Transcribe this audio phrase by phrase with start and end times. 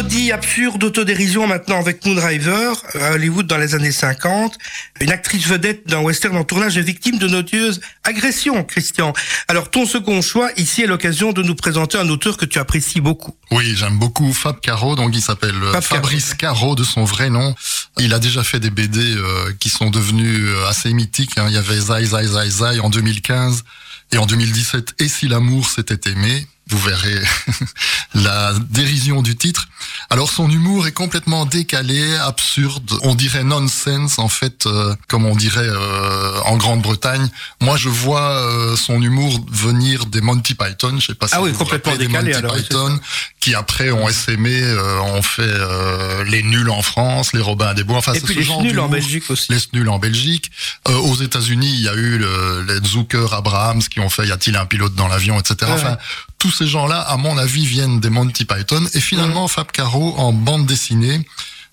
[0.00, 4.56] parodie absurde d'autodérision maintenant avec Moondriver, à Hollywood dans les années 50.
[5.02, 9.12] Une actrice vedette d'un western en tournage est victime de nodieuse agression, Christian.
[9.46, 13.02] Alors ton second choix ici est l'occasion de nous présenter un auteur que tu apprécies
[13.02, 13.36] beaucoup.
[13.50, 17.54] Oui, j'aime beaucoup Fab Caro, donc il s'appelle euh, Fabrice Caro de son vrai nom.
[17.98, 21.36] Il a déjà fait des BD euh, qui sont devenus euh, assez mythiques.
[21.36, 21.44] Hein.
[21.48, 23.64] Il y avait Zai Zai Zai Zai en 2015
[24.12, 27.20] et en 2017 Et si l'amour s'était aimé vous verrez
[28.14, 29.68] la dérision du titre.
[30.08, 35.36] Alors son humour est complètement décalé, absurde, on dirait nonsense en fait, euh, comme on
[35.36, 37.28] dirait euh, en Grande-Bretagne.
[37.60, 41.42] Moi je vois euh, son humour venir des Monty Python, je sais pas si ah
[41.42, 43.00] oui, vous complètement décalé, Monty Python,
[43.40, 44.62] qui après ont essaimé,
[45.14, 45.54] ont fait
[46.26, 49.30] les nuls en France, les Robins des Bois, enfin Et puis les nuls en Belgique
[49.30, 49.52] aussi.
[49.52, 50.50] Les nuls en Belgique.
[50.88, 54.56] aux États-Unis, il y a eu le, les Zucker, Abrahams qui ont fait Y a-t-il
[54.56, 55.70] un pilote dans l'avion, etc.
[55.74, 55.96] Enfin,
[56.40, 58.82] tous ces gens-là, à mon avis, viennent des Monty Python.
[58.94, 61.20] Et finalement, Fab Caro, en bande dessinée,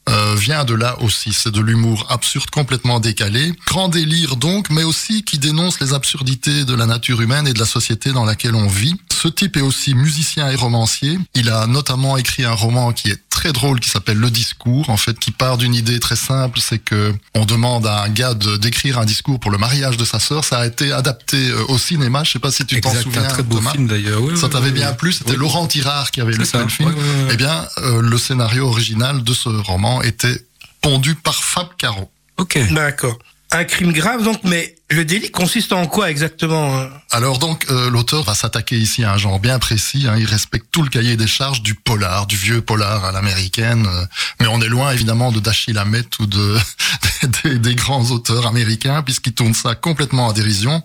[0.09, 1.31] euh, vient de là aussi.
[1.33, 3.53] C'est de l'humour absurde complètement décalé.
[3.65, 7.59] Grand délire donc, mais aussi qui dénonce les absurdités de la nature humaine et de
[7.59, 8.95] la société dans laquelle on vit.
[9.17, 11.17] Ce type est aussi musicien et romancier.
[11.33, 14.97] Il a notamment écrit un roman qui est très drôle qui s'appelle Le Discours, en
[14.97, 18.99] fait, qui part d'une idée très simple, c'est que on demande à un gars d'écrire
[18.99, 20.45] un discours pour le mariage de sa sœur.
[20.45, 22.23] Ça a été adapté euh, au cinéma.
[22.23, 23.23] Je sais pas si tu t'en souviens.
[23.23, 24.21] Un très beau film d'ailleurs.
[24.21, 25.11] Oui, ça t'avait bien plu.
[25.11, 26.93] C'était Laurent Tirard qui avait lu le film.
[27.31, 30.45] Eh bien, euh, le scénario original de ce roman était
[30.81, 32.11] pondu par Fab Caro.
[32.37, 32.59] Ok.
[32.71, 33.17] D'accord.
[33.51, 36.89] Un crime grave donc, mais le délit consiste en quoi exactement hein?
[37.11, 40.05] Alors donc euh, l'auteur va s'attaquer ici à un genre bien précis.
[40.07, 43.87] Hein, il respecte tout le cahier des charges du polar, du vieux polar à l'américaine.
[43.87, 44.05] Euh,
[44.41, 46.57] mais on est loin évidemment de Dashiell Hammett ou de
[47.43, 50.83] des, des, grands auteurs américains puisqu'il tourne ça complètement à dérision.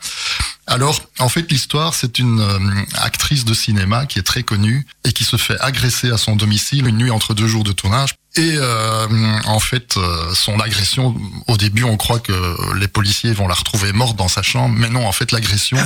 [0.67, 5.13] Alors, en fait, l'histoire, c'est une euh, actrice de cinéma qui est très connue et
[5.13, 8.15] qui se fait agresser à son domicile une nuit entre deux jours de tournage.
[8.37, 9.07] Et euh,
[9.45, 11.15] en fait, euh, son agression,
[11.49, 14.89] au début, on croit que les policiers vont la retrouver morte dans sa chambre, mais
[14.89, 15.79] non, en fait, l'agression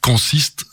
[0.00, 0.64] consiste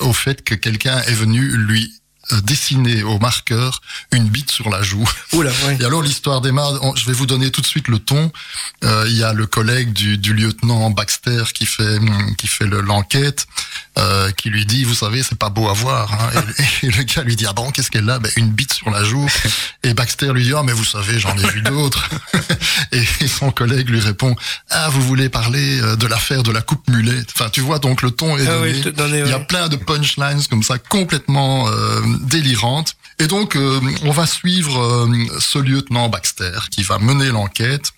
[0.00, 2.01] au fait que quelqu'un est venu lui euh,
[2.42, 3.80] dessiner au marqueur
[4.12, 5.08] une bite sur la joue.
[5.32, 5.50] Oula,
[5.80, 8.30] Et alors l'histoire démarre, je vais vous donner tout de suite le ton.
[8.84, 11.98] Euh, il y a le collègue du, du, lieutenant Baxter qui fait
[12.38, 13.46] qui fait l'enquête,
[13.98, 16.12] euh, qui lui dit, vous savez, c'est pas beau à voir.
[16.12, 16.42] Hein.
[16.82, 18.18] Et, le gars lui dit, ah bon, qu'est-ce qu'elle a?
[18.18, 19.28] Ben, Une bite sur la joue.
[19.82, 22.08] Et Baxter lui dit, ah mais vous savez, j'en ai vu d'autres.
[22.92, 24.34] et, son collègue lui répond,
[24.70, 28.02] ah vous voulez parler euh, de l'affaire de la coupe mulet Enfin, tu vois, donc
[28.02, 29.20] le ton est ah donné.
[29.20, 32.96] Il y a plein de punchlines comme ça, complètement euh, délirante.
[33.18, 35.08] Et donc, euh, on va suivre
[35.38, 37.92] ce lieutenant Baxter qui va mener l'enquête.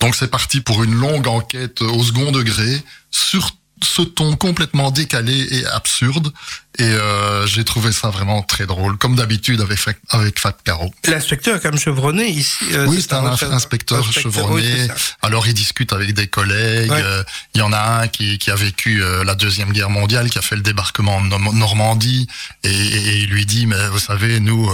[0.00, 3.52] Donc, c'est parti pour une longue enquête au second degré sur
[3.84, 6.32] ce ton complètement décalé et absurde.
[6.78, 10.90] Et euh, j'ai trouvé ça vraiment très drôle, comme d'habitude avec, avec Fat Caro.
[11.06, 12.64] L'inspecteur comme chevronné ici.
[12.72, 14.88] Euh, oui, c'est un, inspecteur, chevronné.
[15.20, 16.90] Alors il discute avec des collègues.
[16.90, 17.22] Euh,
[17.54, 20.38] il y en a un qui, qui a vécu euh, la Deuxième Guerre mondiale, qui
[20.38, 22.26] a fait le débarquement en Normandie.
[22.64, 24.70] Et, et, il lui dit, mais vous savez, nous,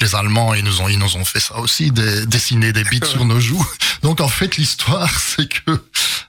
[0.00, 3.04] les Allemands, ils nous ont, ils nous ont fait ça aussi, des, dessiner des bites
[3.06, 3.66] sur nos joues.
[4.02, 5.82] Donc en fait, l'histoire, c'est que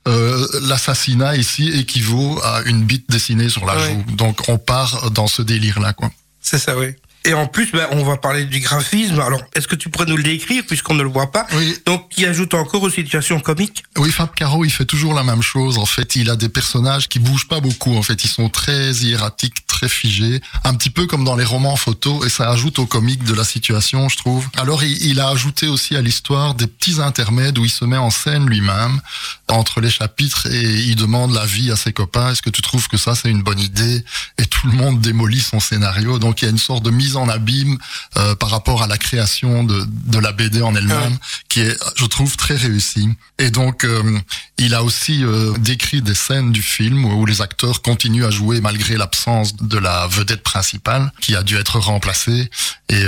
[0.06, 4.04] l'assassinat ici équivaut à une bite dessinée sur la joue.
[4.16, 6.10] Donc on part dans ce délire-là, quoi.
[6.42, 6.96] C'est ça, oui.
[7.24, 9.20] Et en plus, ben, on va parler du graphisme.
[9.20, 11.78] Alors, est-ce que tu pourrais nous le décrire puisqu'on ne le voit pas Oui.
[11.86, 15.44] Donc, qui ajoute encore aux situations comiques Oui, Fab Caro, il fait toujours la même
[15.44, 15.78] chose.
[15.78, 17.96] En fait, il a des personnages qui bougent pas beaucoup.
[17.96, 21.76] En fait, ils sont très hiératiques, très figés, un petit peu comme dans les romans
[21.76, 24.48] photos, et ça ajoute au comique de la situation, je trouve.
[24.58, 27.98] Alors, il, il a ajouté aussi à l'histoire des petits intermèdes où il se met
[27.98, 29.00] en scène lui-même
[29.48, 32.32] entre les chapitres et il demande l'avis à ses copains.
[32.32, 34.04] Est-ce que tu trouves que ça c'est une bonne idée?
[34.38, 36.20] Et tout le monde démolit son scénario.
[36.20, 37.78] Donc, il y a une sorte de mise en abîme
[38.18, 41.18] euh, par rapport à la création de, de la BD en elle-même,
[41.50, 43.10] qui est, je trouve, très réussie.
[43.38, 44.20] Et donc, euh,
[44.58, 48.62] il a aussi euh, décrit des scènes du film où les acteurs continuent à jouer
[48.62, 52.50] malgré l'absence de la vedette principale, qui a dû être remplacée.
[52.90, 53.04] Et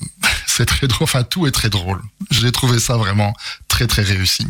[0.46, 1.04] c'est très drôle.
[1.04, 2.00] Enfin, tout est très drôle.
[2.30, 3.34] J'ai trouvé ça vraiment
[3.68, 4.46] très très réussi.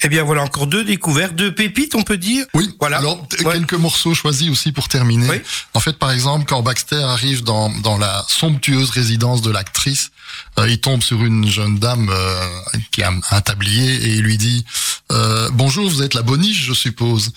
[0.00, 2.46] Eh bien voilà encore deux découvertes, deux pépites on peut dire.
[2.54, 2.70] Oui.
[2.78, 2.98] Voilà.
[2.98, 5.28] Alors quelques morceaux choisis aussi pour terminer.
[5.28, 5.40] Oui.
[5.74, 10.10] En fait par exemple quand Baxter arrive dans, dans la somptueuse résidence de l'actrice,
[10.58, 12.46] euh, il tombe sur une jeune dame euh,
[12.92, 14.64] qui a un tablier et il lui dit
[15.10, 17.32] euh, bonjour vous êtes la boniche je suppose.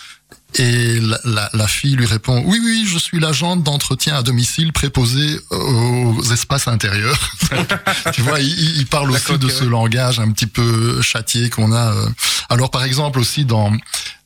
[0.55, 4.73] Et la, la, la, fille lui répond Oui, oui, je suis l'agente d'entretien à domicile
[4.73, 7.31] préposée aux espaces intérieurs.
[8.13, 11.93] tu vois, il, il parle aussi de ce langage un petit peu châtié qu'on a.
[11.93, 12.09] Euh.
[12.49, 13.71] Alors, par exemple, aussi dans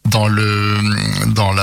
[0.06, 0.78] dans le
[1.28, 1.54] dans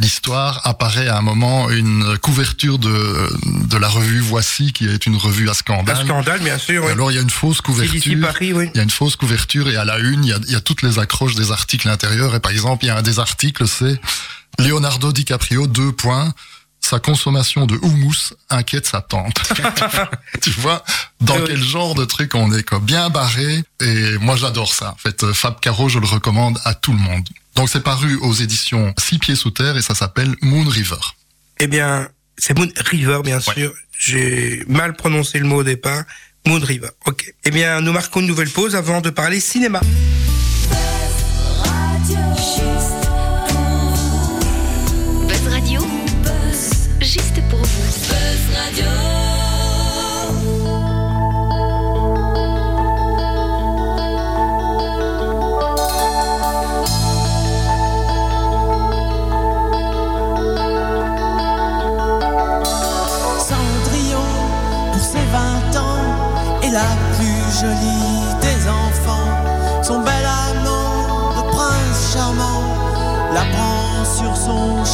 [0.00, 3.30] l'histoire apparaît à un moment une couverture de
[3.68, 5.96] de la revue Voici qui est une revue à scandale.
[5.96, 6.84] Un scandale, bien sûr.
[6.84, 6.92] Oui.
[6.92, 8.20] alors il y a une fausse couverture.
[8.20, 8.70] Paris, oui.
[8.74, 10.56] Il y a une fausse couverture et à la une il y a, il y
[10.56, 13.18] a toutes les accroches des articles intérieurs et par exemple il y a un des
[13.18, 14.00] articles c'est
[14.58, 16.32] Leonardo DiCaprio deux points
[16.80, 19.40] sa consommation de houmous inquiète sa tante.
[20.40, 20.84] tu vois
[21.20, 24.92] dans quel genre de truc on est quoi Bien barré et moi j'adore ça.
[24.92, 27.28] En fait, Fab Caro, je le recommande à tout le monde.
[27.56, 31.00] Donc c'est paru aux éditions Six Pieds Sous Terre et ça s'appelle Moon River.
[31.58, 33.72] Eh bien, c'est Moon River bien sûr.
[33.98, 36.04] J'ai mal prononcé le mot au départ.
[36.46, 36.90] Moon River.
[37.06, 37.32] Ok.
[37.44, 39.80] Eh bien, nous marquons une nouvelle pause avant de parler cinéma.
[48.76, 49.05] jolie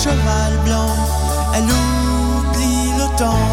[0.02, 0.94] cheval blanc,
[1.54, 3.48] elle oublie le temps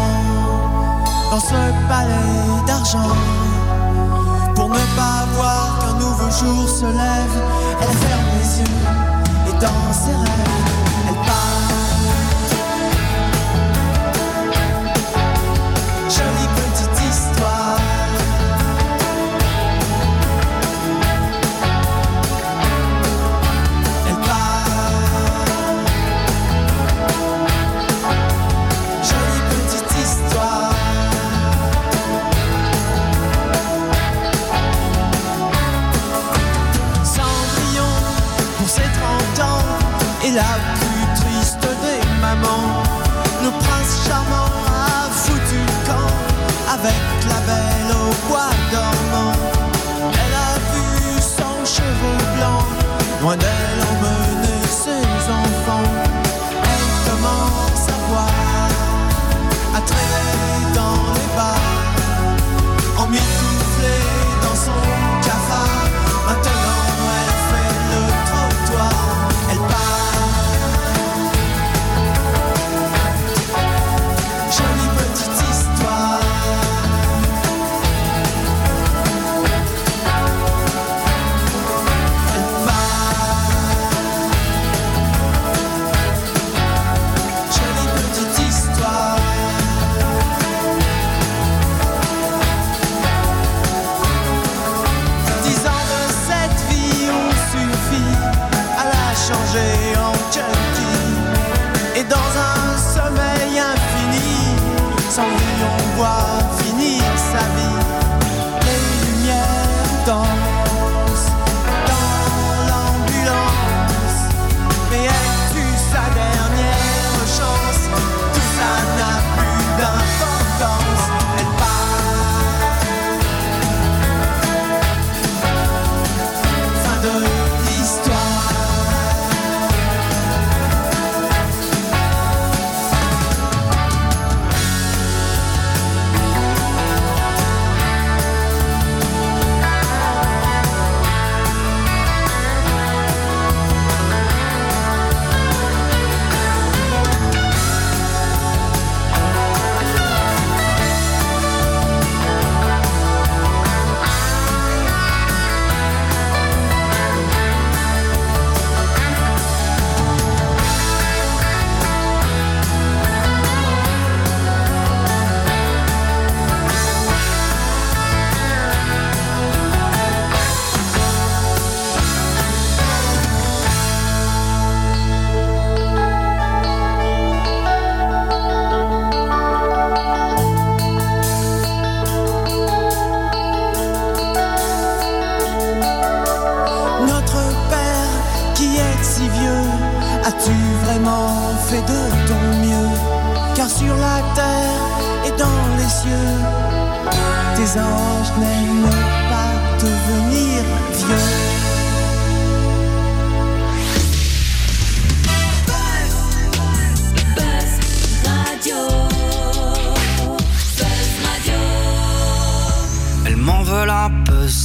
[1.30, 3.14] dans ce palais d'argent.
[4.56, 7.36] Pour ne pas voir qu'un nouveau jour se lève,
[7.80, 8.80] elle ferme les yeux
[9.48, 10.59] et dans ses rêves,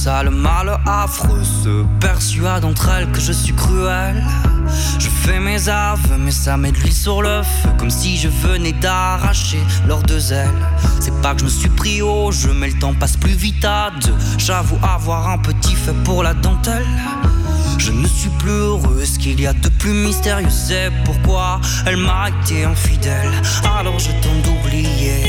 [0.06, 4.24] sale mal affreux se persuade entre elles que je suis cruel.
[5.00, 8.28] Je fais mes aveux, mais ça met de l'huile sur le feu, comme si je
[8.28, 9.58] venais d'arracher
[9.88, 10.62] leurs deux ailes.
[11.00, 13.64] C'est pas que je me suis pris au jeu, mais le temps passe plus vite
[13.64, 14.14] à deux.
[14.38, 16.86] J'avoue avoir un petit fait pour la dentelle.
[17.78, 21.96] Je ne suis plus heureux, ce qu'il y a de plus mystérieux, c'est pourquoi elle
[21.96, 23.32] m'a été infidèle.
[23.76, 25.24] Alors je tente d'oublier,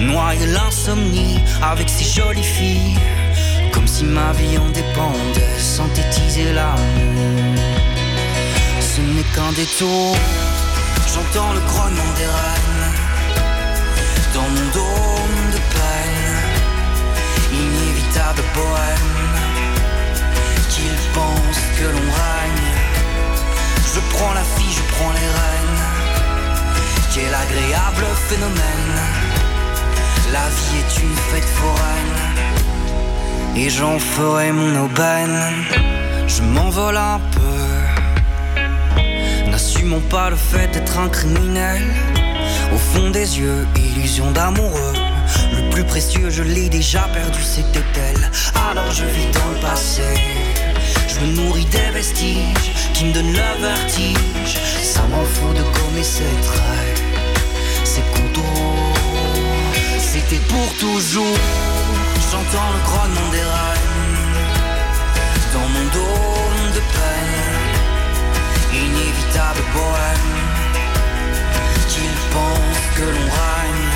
[0.00, 2.98] noyer l'insomnie avec ces jolies filles,
[3.78, 7.62] comme si ma vie en dépendait, synthétiser l'amour.
[8.80, 10.16] Ce n'est qu'un détour,
[11.12, 12.88] j'entends le grognement des reines
[14.34, 16.34] dans mon dôme de peine,
[17.52, 19.14] inévitable poème
[20.70, 22.72] qu'ils pensent que l'on règne.
[23.94, 25.82] Je prends la fille, je prends les rênes.
[27.14, 28.94] Quel agréable phénomène.
[30.32, 32.27] La vie est une fête foraine.
[33.60, 35.36] Et j'en ferai mon aubaine.
[36.28, 38.60] Je m'envole un peu.
[39.50, 41.82] N'assumons pas le fait d'être un criminel.
[42.72, 44.92] Au fond des yeux, illusion d'amoureux.
[45.56, 48.30] Le plus précieux, je l'ai déjà perdu, c'était elle.
[48.70, 50.02] Alors je vis dans le passé.
[51.08, 54.54] Je me nourris des vestiges qui me donnent le vertige.
[54.84, 57.02] Ça m'en fout de gommer ses traits,
[57.82, 58.42] ces couteaux.
[59.98, 61.77] C'était pour toujours.
[62.20, 63.98] J'entends le grognement des reines
[65.54, 67.38] dans mon dôme de peine.
[68.72, 70.36] Inévitable bohème
[71.88, 73.88] qu'ils pensent que l'on règne.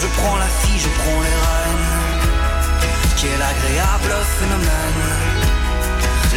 [0.00, 1.90] Je prends la fille, je prends les rênes.
[3.20, 5.04] Quel agréable phénomène.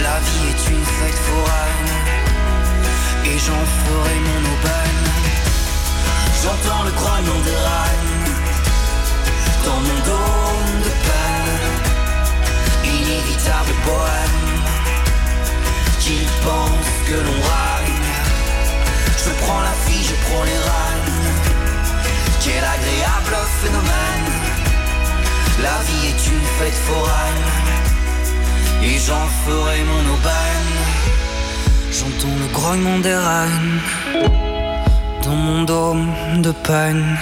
[0.02, 1.94] La vie est une fête foraine.
[3.26, 5.06] Et j'en ferai mon aubaine.
[6.42, 8.36] J'entends le grognement des reines.
[9.66, 10.49] Dans mon dôme
[13.50, 14.40] Inévitable poème.
[16.00, 18.06] Qu'ils pensent que l'on règne.
[19.18, 21.14] Je prends la fille, je prends les rênes.
[22.44, 24.30] Quel agréable phénomène.
[25.64, 27.48] La vie est une fête foraine.
[28.84, 30.76] Et j'en ferai mon aubaine.
[31.92, 33.80] J'entends le grognement des reines.
[35.24, 36.08] Dans mon dôme
[36.42, 37.18] de peine.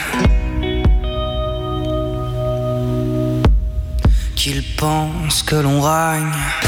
[4.48, 6.67] Qu'ils pensent que l'on règne.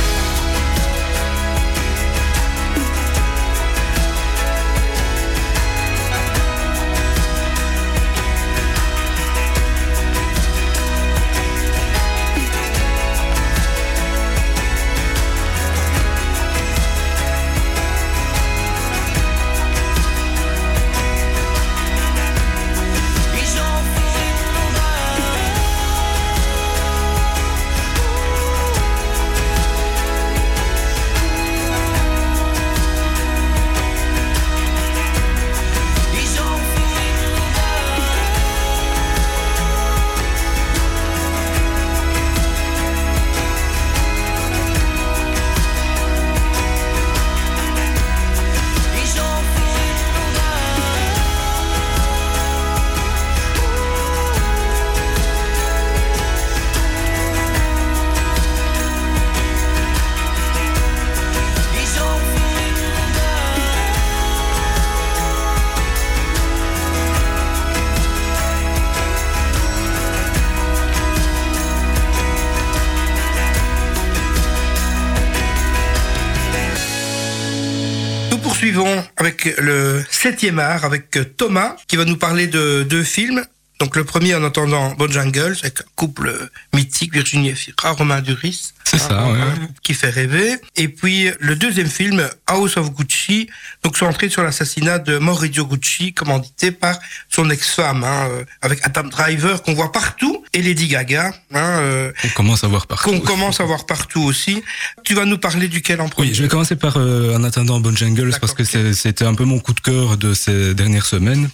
[79.60, 83.44] Le septième art, avec Thomas, qui va nous parler de deux films.
[83.80, 88.74] Donc le premier en entendant Bojangles, avec un couple mythique, Virginie Efira, Romain Duris.
[88.84, 89.40] C'est ça, Un ouais.
[89.40, 90.56] couple Qui fait rêver.
[90.76, 93.50] Et puis le deuxième film, House of Gucci,
[93.84, 99.04] donc centré sur l'assassinat de Maurizio Gucci, commandité par son ex-femme, hein, euh, avec Adam
[99.04, 103.10] Driver qu'on voit partout, et Lady Gaga, hein, euh, On commence à voir partout.
[103.12, 104.62] qu'on commence à voir partout aussi.
[105.04, 106.30] Tu vas nous parler duquel en premier?
[106.30, 109.60] Oui, je vais commencer par euh, En attendant Bojangles parce que c'était un peu mon
[109.60, 111.50] coup de cœur de ces dernières semaines.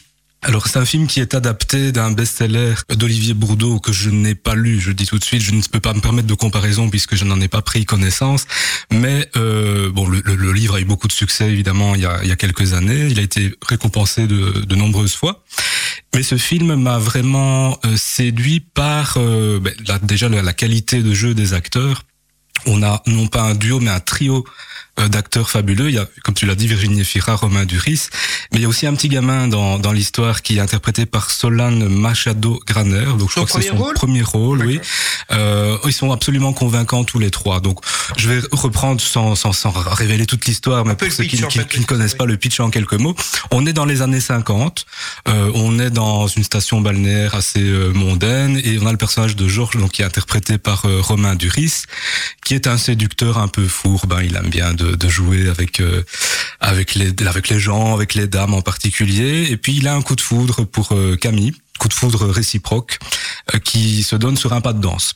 [0.47, 4.53] Alors c'est un film qui est adapté d'un best-seller d'Olivier Bourdeau que je n'ai pas
[4.53, 4.79] lu.
[4.79, 7.25] Je dis tout de suite, je ne peux pas me permettre de comparaison puisque je
[7.25, 8.45] n'en ai pas pris connaissance.
[8.91, 12.05] Mais euh, bon, le, le- le livre a eu beaucoup de succès évidemment il y
[12.05, 13.07] a, il y a quelques années.
[13.09, 15.43] Il a été récompensé de, de nombreuses fois.
[16.13, 19.73] Mais ce film m'a vraiment euh, séduit par euh, ben,
[20.03, 22.03] déjà la, la qualité de jeu des acteurs.
[22.67, 24.45] On a non pas un duo mais un trio
[25.09, 25.89] d'acteurs fabuleux.
[25.89, 28.07] Il y a, comme tu l'as dit, Virginie Efira, Romain Duris,
[28.51, 31.31] mais il y a aussi un petit gamin dans, dans l'histoire qui est interprété par
[31.31, 33.05] Solane Machado Graner.
[33.17, 34.79] Donc je Son crois que c'est son premier rôle premier rôle, oui.
[35.31, 37.59] Euh, ils sont absolument convaincants tous les trois.
[37.59, 37.79] Donc
[38.17, 42.15] je vais reprendre sans, sans, sans révéler toute l'histoire, mais pour ceux qui, ne connaissent
[42.15, 43.15] pas le pitch en quelques mots,
[43.51, 44.85] on est dans les années 50.
[45.27, 49.35] Euh, on est dans une station balnéaire assez euh, mondaine et on a le personnage
[49.35, 51.83] de Georges donc qui est interprété par euh, Romain Duris
[52.43, 55.79] qui est un séducteur un peu fourbe hein, il aime bien de, de jouer avec
[55.79, 56.03] euh,
[56.59, 60.01] avec les avec les gens avec les dames en particulier et puis il a un
[60.01, 62.99] coup de foudre pour euh, Camille coup de foudre réciproque
[63.53, 65.15] euh, qui se donne sur un pas de danse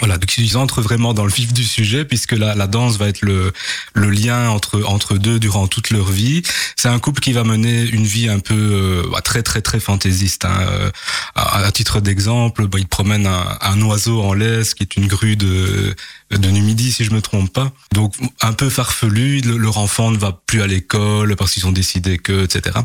[0.00, 3.08] voilà, donc ils entrent vraiment dans le vif du sujet puisque la, la danse va
[3.08, 3.54] être le,
[3.94, 6.42] le lien entre entre deux durant toute leur vie.
[6.76, 10.44] C'est un couple qui va mener une vie un peu bah, très très très fantaisiste.
[10.44, 10.90] Hein.
[11.34, 15.06] À, à titre d'exemple, bah, ils promènent un, un oiseau en laisse qui est une
[15.06, 15.96] grue de
[16.30, 17.72] de Numidie si je me trompe pas.
[17.92, 19.40] Donc un peu farfelu.
[19.42, 22.78] le- leur enfant ne va plus à l'école parce qu'ils ont décidé que etc.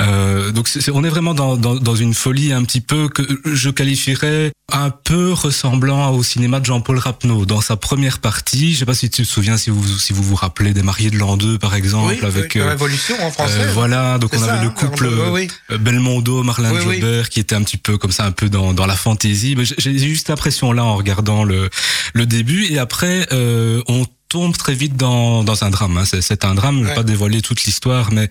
[0.00, 3.22] Euh, donc c'est- on est vraiment dans, dans dans une folie un petit peu que
[3.44, 8.74] je qualifierais un peu ressemblant au cinéma de Jean-Paul Rapneau dans sa première partie.
[8.74, 11.10] Je sais pas si tu te souviens, si vous si vous vous rappelez des Mariés
[11.10, 13.54] de l'an 2 par exemple, Oui, avec oui, la euh, Révolution en français.
[13.60, 17.00] euh, voilà, donc on ça, avait le hein, couple oui, euh, Belmondo, oui.
[17.00, 19.54] Jobert, qui était un petit peu comme ça, un peu dans, dans la fantaisie.
[19.56, 21.70] Mais j'ai j'ai juste l'impression là en regardant le,
[22.14, 25.98] le début et après euh, on tombe très vite dans, dans un drame.
[25.98, 26.04] hein.
[26.04, 26.94] C'est- un drame, je vais Ouais.
[26.96, 28.28] pas dévoiler toute l'histoire, mais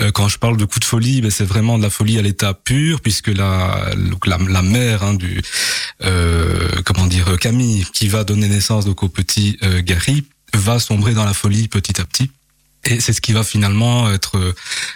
[0.00, 2.22] euh, quand je parle de coup de folie, ben, c'est vraiment de la folie à
[2.22, 3.90] l'état pur, puisque la,
[4.26, 5.40] la mère hein, du
[6.04, 10.24] euh, comment dire Camille, qui va donner naissance donc au petit euh, Gary,
[10.54, 12.30] va sombrer dans la folie petit à petit.
[12.84, 14.54] Et c'est ce qui va finalement être euh,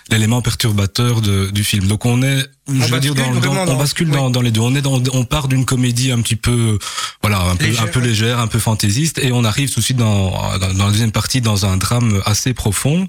[0.08, 1.88] l'élément perturbateur de, du film.
[1.88, 4.32] Donc on est, je veux dire, dans, dans- on bascule oui.
[4.32, 4.60] dans, les deux.
[4.60, 6.78] On est dans, on part d'une comédie un petit peu,
[7.22, 8.06] voilà, un peu, Légère, un peu ouais.
[8.06, 11.66] légère, un peu fantaisiste, et on arrive tout de suite dans la deuxième partie dans
[11.66, 13.08] un drame assez profond.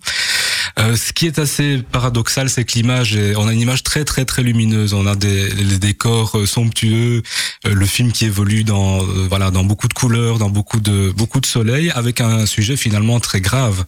[0.80, 4.26] Euh, ce qui est assez paradoxal, c'est que l'image, on a une image très très
[4.26, 4.94] très lumineuse.
[4.94, 7.24] On a des les décors euh, somptueux,
[7.66, 11.40] euh, le film qui évolue dans voilà dans beaucoup de couleurs, dans beaucoup de beaucoup
[11.40, 13.86] de soleil, avec un sujet finalement très grave.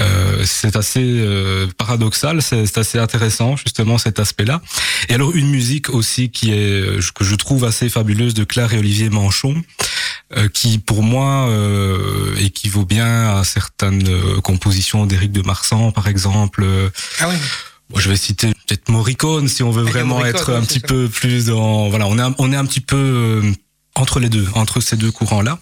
[0.00, 1.26] Euh, c'est assez
[1.76, 4.60] paradoxal, c'est assez intéressant justement cet aspect-là.
[5.08, 8.78] Et alors une musique aussi qui est que je trouve assez fabuleuse de Claire et
[8.78, 9.60] Olivier Manchon,
[10.36, 11.48] euh, qui pour moi
[12.38, 14.08] équivaut bien à certaines
[14.42, 16.62] compositions d'Éric de Marsan exemple.
[16.64, 16.90] Euh,
[17.20, 17.36] Ah oui.
[17.90, 20.80] Bon, je vais citer peut-être Morricone si on veut Et vraiment Morricone, être un petit
[20.80, 20.86] ça.
[20.88, 23.52] peu plus dans voilà on est un, on est un petit peu euh,
[23.94, 25.58] entre les deux entre ces deux courants là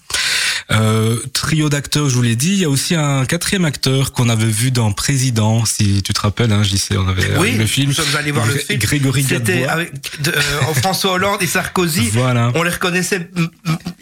[0.73, 4.29] euh, trio d'acteurs je vous l'ai dit il y a aussi un quatrième acteur qu'on
[4.29, 7.67] avait vu dans Président si tu te rappelles hein, j'y sais on avait Oui, le
[7.67, 8.79] film nous sommes allés voir le film.
[8.81, 12.11] Grégory C'était avec de- euh, François Hollande et Sarkozy.
[12.13, 13.29] voilà On les reconnaissait.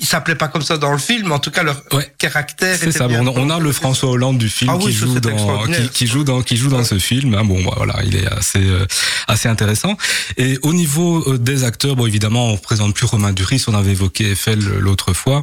[0.00, 2.10] Ils s'appelaient pas comme ça dans le film, mais en tout cas leur Ouais.
[2.18, 2.76] caractère.
[2.78, 3.08] C'est ça.
[3.08, 6.06] bien on a le François Hollande du film Ah oui, qui, joue dans, qui, qui
[6.06, 6.84] joue dans qui joue dans Ouais.
[6.84, 7.34] ce film.
[7.34, 7.44] hein.
[7.44, 8.86] Bon, bah, voilà, il est assez euh,
[9.28, 9.96] assez intéressant.
[10.38, 13.62] Et au niveau euh, des acteurs, bon, évidemment, on présente plus Romain Duris.
[13.66, 15.42] On avait évoqué Eiffel euh, l'autre fois.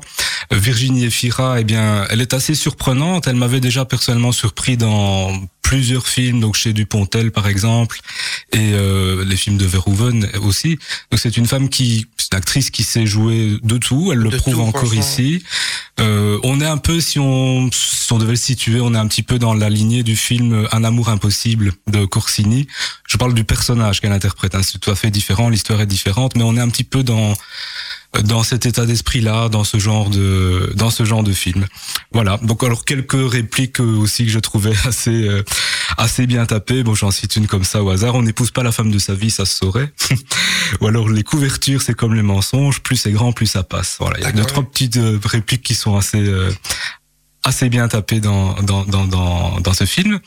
[0.54, 3.28] Euh, Virginie Efira, eh bien, elle est assez surprenante.
[3.28, 5.30] Elle m'avait déjà personnellement surpris dans
[5.62, 8.00] plusieurs films, donc chez Dupontel par exemple,
[8.52, 10.78] et euh, les films de Verhoeven aussi.
[11.10, 14.12] Donc c'est une femme qui, c'est une actrice qui sait jouer de tout.
[14.12, 15.44] Elle le De prouve tout, encore ici.
[16.02, 19.08] Euh, on est un peu, si on, si on devait le situer, on est un
[19.08, 22.68] petit peu dans la lignée du film Un amour impossible de Corsini.
[23.08, 24.56] Je parle du personnage qu'elle interprète.
[24.56, 24.62] hein.
[24.64, 27.36] C'est tout à fait différent, l'histoire est différente, mais on est un petit peu dans
[28.26, 31.66] dans cet état d'esprit-là, dans ce genre de dans ce genre de film.
[32.12, 32.38] Voilà.
[32.44, 35.44] Donc alors quelques répliques aussi que je trouvais assez euh,
[35.98, 36.84] assez bien tapées.
[36.84, 38.16] Bon, j'en cite une comme ça au hasard.
[38.16, 39.94] On n'épouse pas la femme de sa vie, ça se saurait.
[40.82, 42.82] Ou alors les couvertures, c'est comme les mensonges.
[42.82, 43.96] Plus c'est grand, plus ça passe.
[44.02, 44.18] Voilà.
[44.20, 46.52] Il y a deux trois petites euh, répliques qui sont assez euh,
[47.44, 50.20] assez bien tapées dans dans dans dans dans ce film.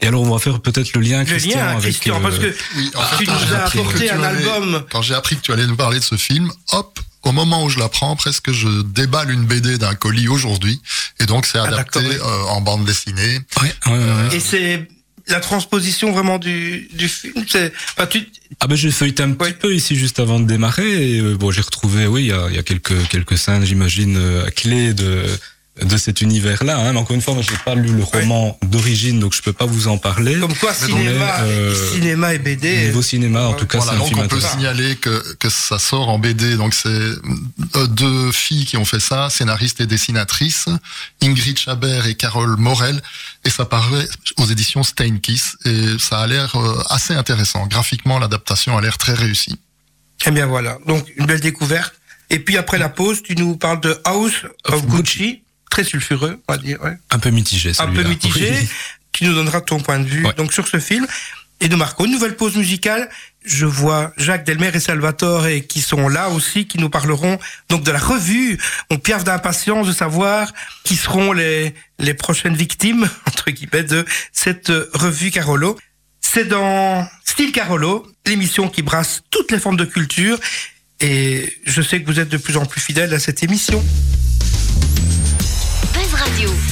[0.00, 2.50] Et alors on va faire peut-être le lien, Le Christian, lien, avec Christian, parce euh,
[2.50, 4.84] que Oui, en tu quand nous j'ai as appris que apporté tu un allais- album.
[4.90, 7.68] Quand j'ai appris que tu allais nous parler de ce film, hop, au moment où
[7.68, 10.80] je l'apprends, presque je déballe une BD d'un colis aujourd'hui.
[11.20, 13.40] Et donc c'est Ah, adapté euh, en bande dessinée.
[13.62, 14.36] ouais, ouais, ouais, ouais.
[14.36, 14.88] Et c'est
[15.28, 17.44] la transposition vraiment du, du film.
[17.48, 18.26] C'est, enfin, tu,
[18.60, 19.52] Ah ben j'ai feuilleté un petit Ouais.
[19.52, 22.50] peu ici juste avant de démarrer et euh, bon j'ai retrouvé oui il y a,
[22.50, 25.24] y a quelques quelques scènes j'imagine euh, clés de
[25.80, 26.76] de cet univers-là.
[26.76, 26.92] Hein.
[26.92, 29.64] Mais encore une fois, moi, j'ai pas lu le roman d'origine, donc je peux pas
[29.64, 30.38] vous en parler.
[30.38, 32.68] comme quoi, Mais cinéma, euh, cinéma et BD.
[32.68, 35.34] Au niveau cinéma, en tout cas, Voilà, c'est un donc film on peut signaler que,
[35.36, 36.56] que ça sort en BD.
[36.56, 40.66] Donc c'est euh, deux filles qui ont fait ça, scénaristes et dessinatrices,
[41.22, 43.00] Ingrid Chabert et Carole Morel,
[43.44, 44.06] et ça paraît
[44.36, 45.56] aux éditions Steinkiss.
[45.64, 47.66] Et ça a l'air euh, assez intéressant.
[47.66, 49.58] Graphiquement, l'adaptation a l'air très réussie.
[50.26, 51.94] Eh bien voilà, donc une belle découverte.
[52.28, 55.41] Et puis après la pause, tu nous parles de House of Of Gucci.
[55.72, 56.78] Très sulfureux, on va dire.
[56.82, 56.96] Ouais.
[57.10, 58.50] Un peu mitigé, Un peu mitigé.
[58.60, 58.68] Oui.
[59.12, 60.34] Tu nous donneras ton point de vue Ouais.
[60.34, 61.06] donc sur ce film.
[61.60, 63.08] Et de Marco, une nouvelle pause musicale.
[63.44, 67.38] Je vois Jacques Delmer et Salvatore et qui sont là aussi, qui nous parleront
[67.70, 68.58] donc de la revue.
[68.90, 70.52] On piaffe d'impatience de savoir
[70.84, 75.78] qui seront les, les prochaines victimes, entre guillemets, de cette revue Carolo.
[76.20, 80.38] C'est dans Style Carolo, l'émission qui brasse toutes les formes de culture.
[81.00, 83.82] Et je sais que vous êtes de plus en plus fidèles à cette émission.
[86.42, 86.71] Buzz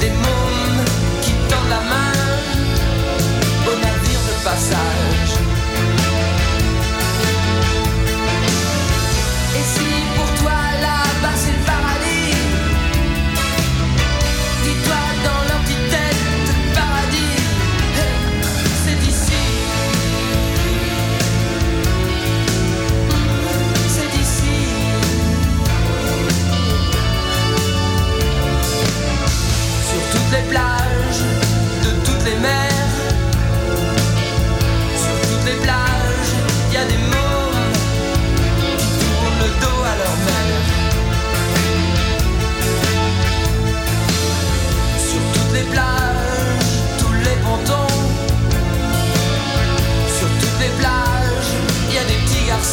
[0.00, 0.84] des mômes
[1.22, 2.12] Qui tendent la main.
[3.66, 5.31] Au navire de passage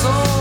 [0.01, 0.38] petits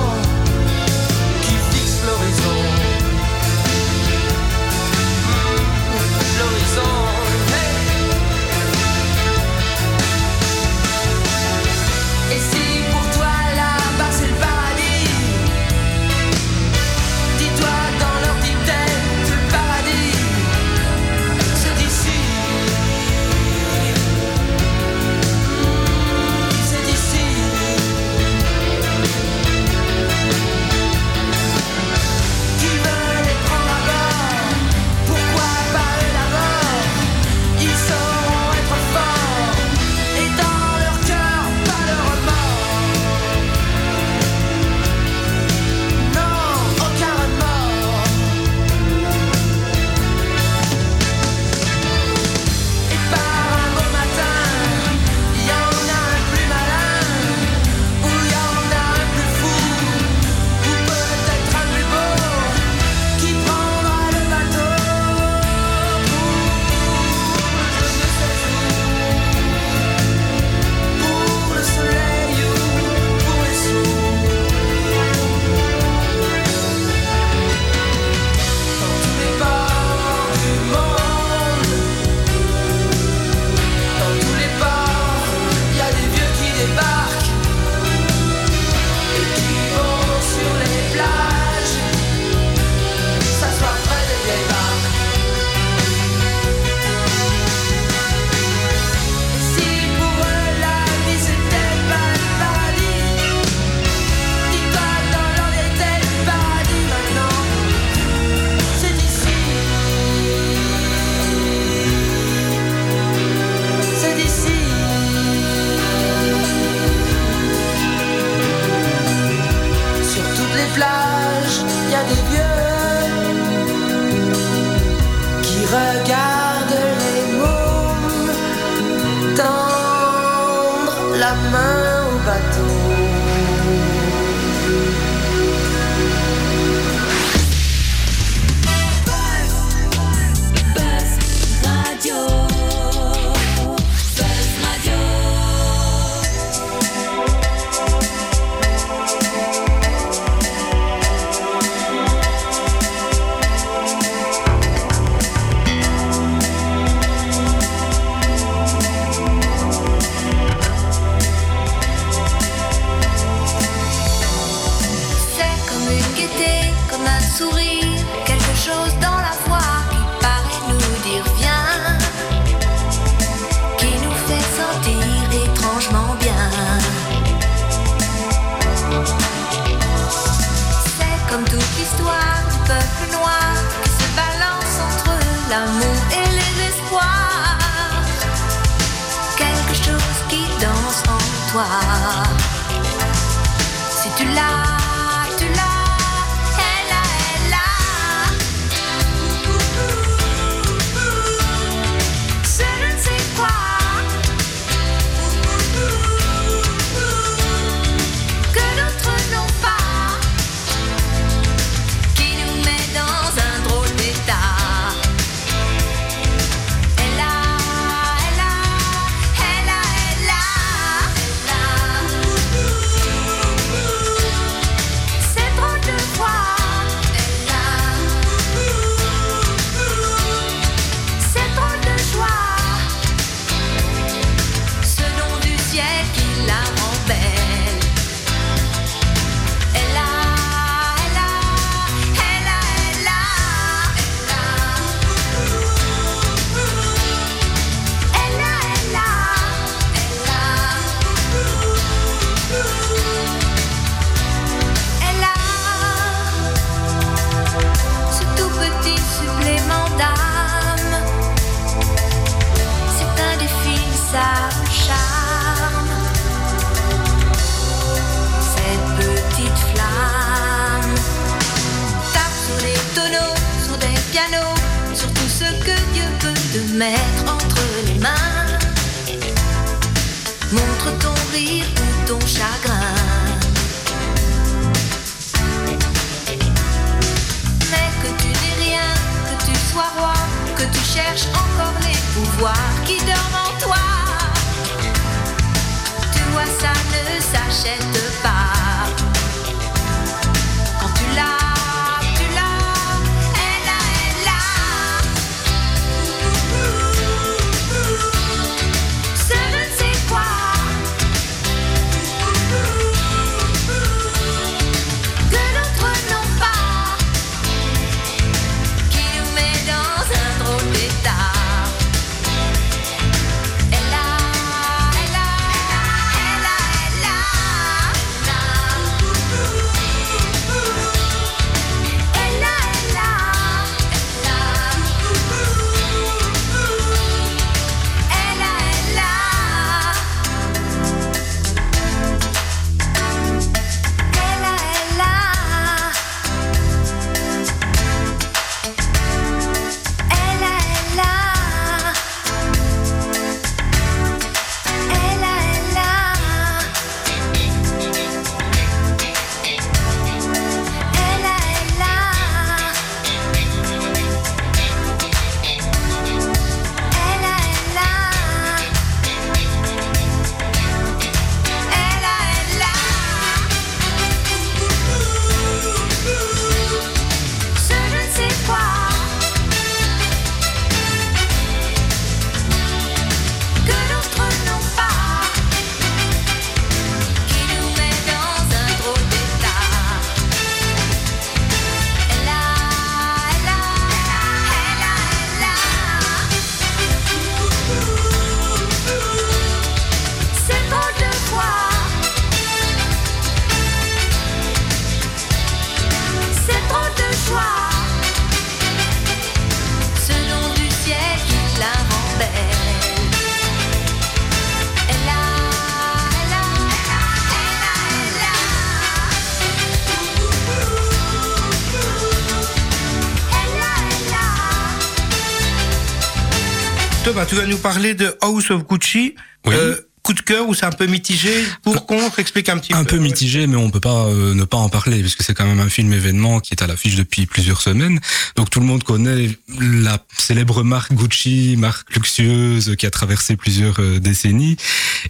[427.28, 429.14] tu vas nous parler de House of Gucci.
[429.46, 429.54] Oui.
[429.54, 431.30] Euh, coup de cœur ou c'est un peu mitigé
[431.62, 432.96] Pour, contre, explique un petit Un peu.
[432.96, 435.60] peu mitigé, mais on peut pas euh, ne pas en parler puisque c'est quand même
[435.60, 438.00] un film événement qui est à l'affiche depuis plusieurs semaines.
[438.36, 439.28] Donc tout le monde connaît
[439.60, 444.56] la célèbre marque Gucci, marque luxueuse qui a traversé plusieurs euh, décennies,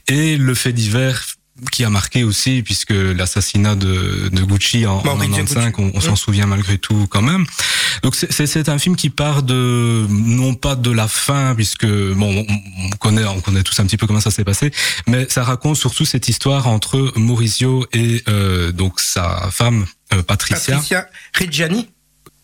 [0.08, 1.22] et le fait divers
[1.72, 6.00] qui a marqué aussi puisque l'assassinat de, de Gucci en, en Maurizio 95, on, on
[6.00, 7.46] s'en souvient malgré tout quand même.
[8.02, 12.84] Donc c'est- un film qui part de non pas de la fin puisque bon on,
[12.84, 14.72] on connaît on connaît tous un petit peu comment ça s'est passé,
[15.06, 20.74] mais ça raconte surtout cette histoire entre Maurizio et euh, donc sa femme euh, Patricia.
[20.76, 21.06] Patricia
[21.38, 21.88] Reggiani.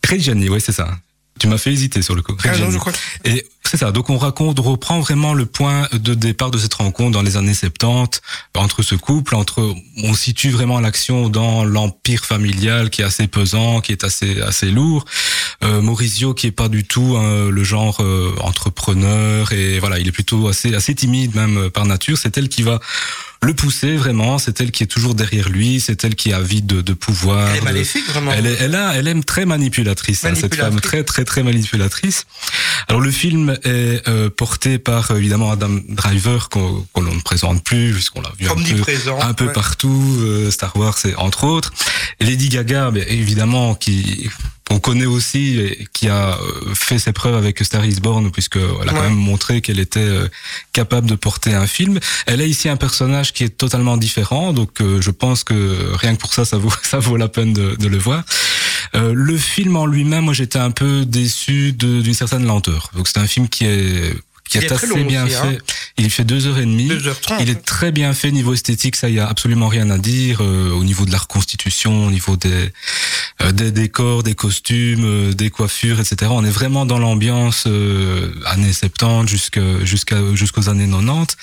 [0.09, 0.97] Reggiani, oui c'est ça.
[1.39, 2.35] Tu m'as fait hésiter sur le coup.
[2.45, 2.93] Ah non, je crois.
[3.25, 3.91] Et c'est ça.
[3.91, 7.37] Donc on raconte, on reprend vraiment le point de départ de cette rencontre dans les
[7.37, 8.21] années 70
[8.55, 9.73] entre ce couple, entre
[10.03, 14.71] on situe vraiment l'action dans l'empire familial qui est assez pesant, qui est assez assez
[14.71, 15.05] lourd.
[15.63, 20.07] Euh, Maurizio qui est pas du tout hein, le genre euh, entrepreneur et voilà, il
[20.07, 22.17] est plutôt assez assez timide même euh, par nature.
[22.17, 22.79] C'est elle qui va
[23.41, 24.37] le pousser vraiment.
[24.39, 25.79] C'est elle qui est toujours derrière lui.
[25.79, 27.49] C'est elle qui a envie de, de pouvoir.
[27.49, 28.31] Elle est maléfique, vraiment.
[28.31, 30.71] elle est, elle a, elle aime très manipulatrice, hein, cette Manipulatrice.
[30.73, 32.25] femme très, très, très manipulatrice.
[32.87, 37.93] Alors le film est euh, porté par euh, évidemment Adam Driver qu'on ne présente plus
[37.93, 39.53] puisqu'on l'a vu un peu, un peu ouais.
[39.53, 40.17] partout.
[40.19, 41.73] euh, Star Wars, c'est entre autres.
[42.19, 44.29] Et Lady Gaga, évidemment, qui
[44.67, 48.55] qu'on connaît aussi, et qui a euh, fait ses preuves avec Star is Born, puisque
[48.57, 50.09] elle a quand même montré qu'elle était
[50.73, 51.99] capable de porter un film.
[52.25, 56.19] Elle a ici un personnage qui est totalement différent, donc je pense que rien que
[56.19, 58.23] pour ça, ça vaut ça vaut la peine de, de le voir.
[58.95, 62.91] Euh, le film en lui-même, moi j'étais un peu déçu d'une certaine lenteur.
[62.95, 64.13] Donc c'est un film qui est
[64.47, 65.47] qui Il est, assez bien aussi, fait.
[65.47, 65.57] hein.
[65.97, 66.87] Il fait deux heures et demie.
[66.87, 67.37] 2h30.
[67.39, 70.37] Il est très bien fait niveau esthétique, ça il y a absolument rien à dire
[70.41, 72.71] euh, au niveau de la reconstitution, au niveau des
[73.41, 76.31] euh, des décors, des costumes, euh, des coiffures, etc.
[76.33, 81.35] On est vraiment dans l'ambiance euh, années 70 jusqu'à jusqu'à jusqu'aux années 90.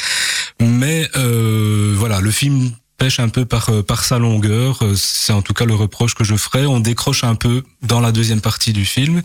[0.61, 2.71] Mais euh, voilà, le film
[3.03, 4.79] pêche un peu par euh, par sa longueur.
[4.83, 6.67] Euh, C'est en tout cas le reproche que je ferais.
[6.67, 9.23] On décroche un peu dans la deuxième partie du film.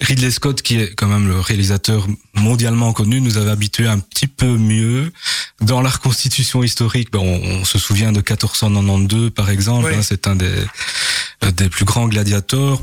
[0.00, 4.26] Ridley Scott, qui est quand même le réalisateur mondialement connu, nous avait habitué un petit
[4.26, 5.12] peu mieux
[5.60, 7.12] dans la reconstitution historique.
[7.12, 9.86] Ben, on, on se souvient de 1492 par exemple.
[9.90, 9.94] Oui.
[9.94, 10.50] hein, C'est un des
[11.44, 12.82] euh, des plus grands gladiateurs.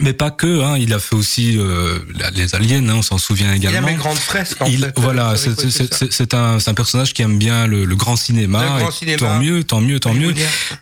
[0.00, 1.98] Mais pas que, hein, il a fait aussi euh,
[2.34, 3.78] les aliens, hein, on s'en souvient également.
[3.78, 4.60] Il aime les grandes fresques.
[4.60, 8.16] En Il- fait, voilà, euh, c'est- un, un personnage qui aime bien le, le grand
[8.16, 8.62] cinéma.
[8.62, 9.18] Le grand cinéma.
[9.18, 10.34] Tant mieux, tant mieux, tant mieux.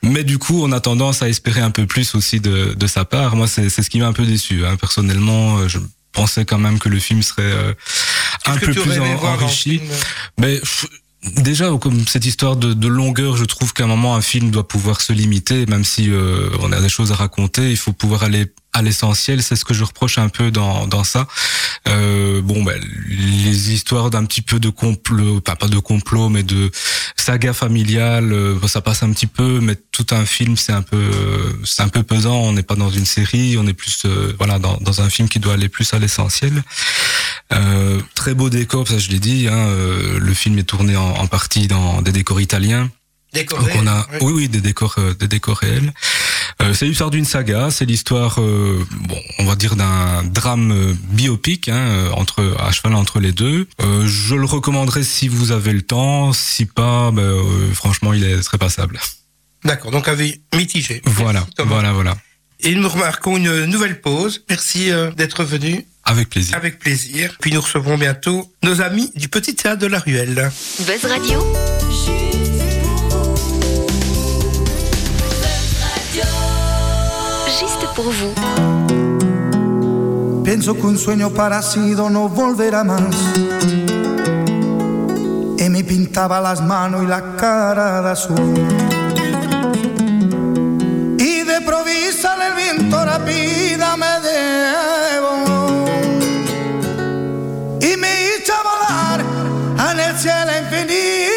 [0.02, 3.04] Mais du coup, on a tendance à espérer un peu plus aussi de, de sa
[3.04, 3.36] part.
[3.36, 4.64] Moi, c'est ce qui m'a un peu déçu.
[4.66, 4.76] Hein.
[4.76, 5.78] Personnellement, euh, je
[6.12, 7.72] pensais quand même que le film serait euh,
[8.46, 9.80] un peu plus en- enrichi.
[10.38, 10.60] Mais
[11.36, 14.68] déjà, comme cette histoire de, de longueur, je trouve qu'à un moment, un film doit
[14.68, 18.24] pouvoir se limiter, même si euh, on a des choses à raconter, il faut pouvoir
[18.24, 19.42] aller à l'essentiel.
[19.42, 21.26] C'est ce que je reproche un peu dans, dans ça.
[21.88, 26.42] Euh, bon, ben, les histoires d'un petit peu de complot, pas pas de complot, mais
[26.42, 26.70] de
[27.16, 31.10] saga familiale, euh, ça passe un petit peu, mais tout un film, c'est un peu,
[31.64, 32.36] c'est un peu pesant.
[32.36, 35.28] On n'est pas dans une série, on est plus, euh, voilà, dans, dans un film
[35.28, 36.64] qui doit aller plus à l'essentiel.
[38.24, 39.48] Euh, très beau décor, ça je l'ai dit.
[39.48, 42.90] Hein, euh, le film est tourné en, en partie dans des décors italiens.
[43.34, 45.92] Donc on a, oui, oui, des décors, euh, des décors réels.
[46.62, 47.70] Euh, c'est l'histoire d'une saga.
[47.70, 52.70] C'est l'histoire, euh, bon, on va dire d'un drame euh, biopic, hein, euh, entre à
[52.70, 53.66] cheval entre les deux.
[53.82, 56.32] Euh, je le recommanderais si vous avez le temps.
[56.32, 59.00] Si pas, ben, euh, franchement, il est très passable.
[59.64, 61.02] D'accord, donc avis mitigé.
[61.04, 62.16] Voilà, Merci, voilà, voilà.
[62.66, 64.42] Et nous remarquons une nouvelle pause.
[64.48, 66.56] Merci euh, d'être venu Avec plaisir.
[66.56, 67.36] avec plaisir.
[67.40, 70.50] Puis nous recevrons bientôt nos amis du Petit Théâtre de la Ruelle.
[70.80, 71.44] Buzz Radio,
[77.60, 78.34] juste pour vous.
[80.44, 83.14] Pienso que un sueño parecido no volverá más.
[85.58, 88.83] Y me pintaba las manos y la cara de azul.
[91.54, 95.84] De provisa el viento rápida me debo.
[97.80, 99.20] Y me hizo volar
[99.92, 101.33] en el cielo infinito.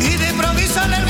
[0.00, 1.04] Y de improviso en el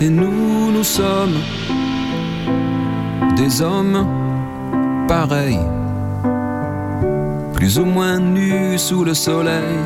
[0.00, 1.36] et nous, nous sommes
[3.36, 4.06] des hommes
[5.08, 5.60] pareils,
[7.54, 9.76] plus ou moins nus sous le soleil.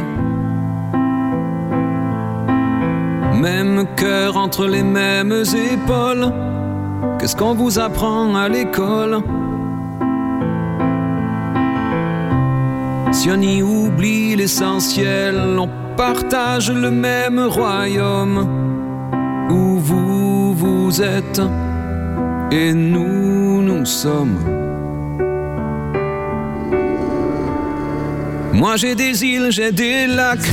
[3.41, 6.33] Même cœur entre les mêmes épaules.
[7.19, 9.21] Qu'est-ce qu'on vous apprend à l'école?
[13.13, 18.70] Si on y oublie l'essentiel, on partage le même royaume
[20.99, 21.41] êtes
[22.51, 24.39] et nous, nous sommes.
[28.53, 30.51] Moi j'ai des îles, j'ai des lacs.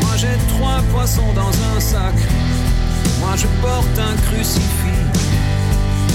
[0.00, 2.14] Moi j'ai trois poissons dans un sac.
[3.20, 5.02] Moi je porte un crucifix.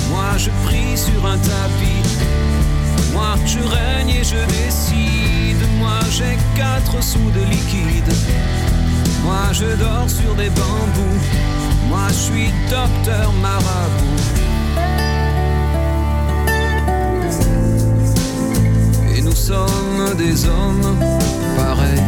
[0.10, 2.08] Moi je prie sur un tapis.
[3.12, 5.62] Moi je règne et je décide.
[5.80, 8.14] Moi j'ai quatre sous de liquide.
[9.26, 11.51] Moi je dors sur des bambous.
[11.92, 14.22] Moi je suis docteur marabout.
[19.14, 20.96] Et nous sommes des hommes
[21.58, 22.06] pareils,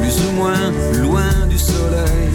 [0.00, 0.72] plus ou moins
[1.02, 2.30] loin du soleil.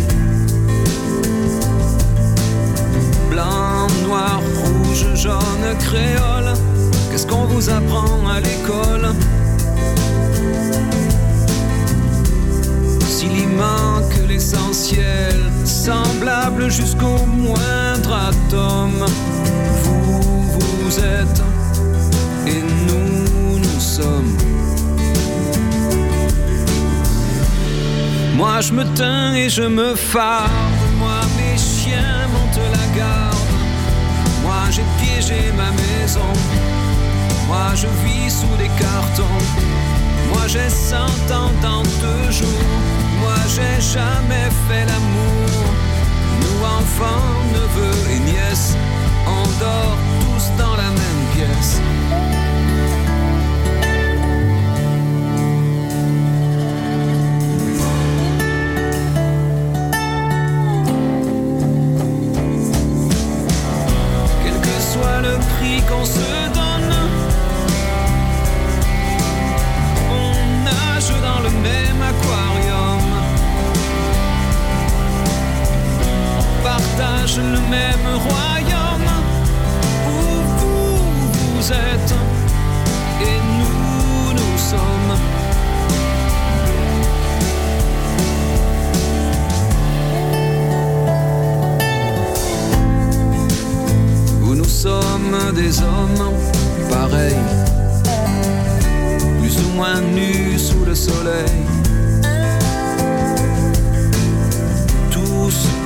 [3.31, 6.53] Blanc, noir, rouge, jaune, créole,
[7.09, 9.15] qu'est-ce qu'on vous apprend à l'école?
[13.09, 15.35] S'il y manque l'essentiel,
[15.65, 19.03] semblable jusqu'au moindre atome,
[19.83, 20.21] vous,
[20.79, 21.41] vous êtes
[22.45, 24.37] et nous, nous sommes.
[28.35, 30.51] Moi je me teins et je me farde,
[30.97, 33.35] moi mes chiens montent la garde,
[34.43, 36.31] moi j'ai piégé ma maison,
[37.47, 39.43] moi je vis sous des cartons,
[40.29, 42.69] moi j'ai cent ans dans deux jours,
[43.19, 45.49] moi j'ai jamais fait l'amour,
[46.41, 48.75] nous enfants, neveux et nièces,
[49.27, 51.81] on dort tous dans la même pièce.
[64.43, 66.48] quel que soit le prix qu'on se
[77.01, 79.09] Le même royaume
[80.07, 80.19] où
[80.57, 80.97] vous,
[81.55, 82.13] vous êtes
[83.21, 85.13] et nous, nous sommes.
[94.43, 96.33] où nous sommes des hommes
[96.89, 97.35] pareils,
[99.39, 101.78] plus ou moins nus sous le soleil,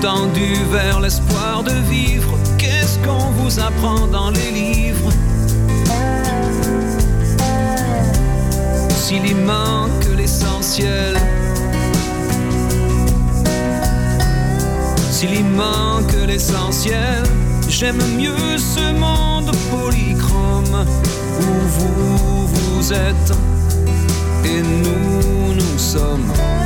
[0.04, 2.38] tous tendus vers l'espoir de vivre.
[2.58, 5.10] Qu'est-ce qu'on vous apprend dans les livres?
[8.90, 11.18] S'il y manque l'essentiel,
[15.12, 17.24] s'il y manque l'essentiel,
[17.70, 20.86] j'aime mieux ce monde polychrome
[21.40, 23.32] où vous, vous êtes
[24.46, 26.63] et nous, nous sommes.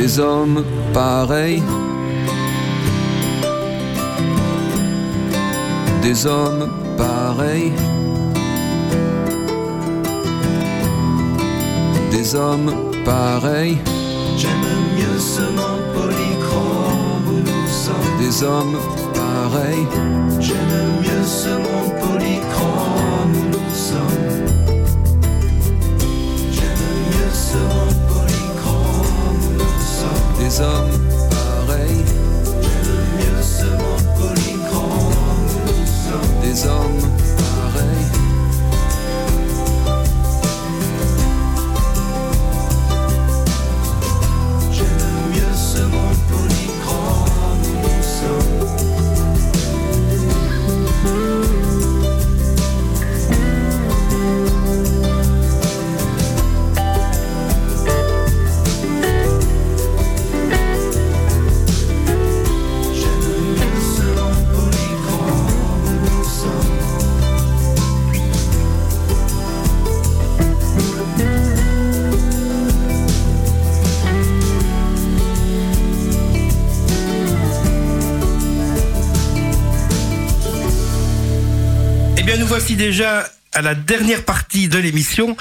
[0.00, 1.62] Des hommes pareils,
[6.00, 7.72] des hommes pareils,
[12.10, 12.72] des hommes
[13.04, 13.76] pareils.
[14.38, 14.50] J'aime
[14.96, 18.18] mieux ce monde polychrome où nous sommes.
[18.20, 18.78] des hommes
[19.12, 19.86] pareils,
[20.40, 24.49] J'aime mieux ce monde polychrome où nous sommes.
[30.50, 30.90] Des hommes
[31.30, 32.04] pareils,
[32.60, 35.12] J'aime mieux ce monde polychrome
[35.54, 36.40] où nous sommes.
[36.42, 37.19] des hommes
[82.84, 85.36] déjà à la dernière partie de l'émission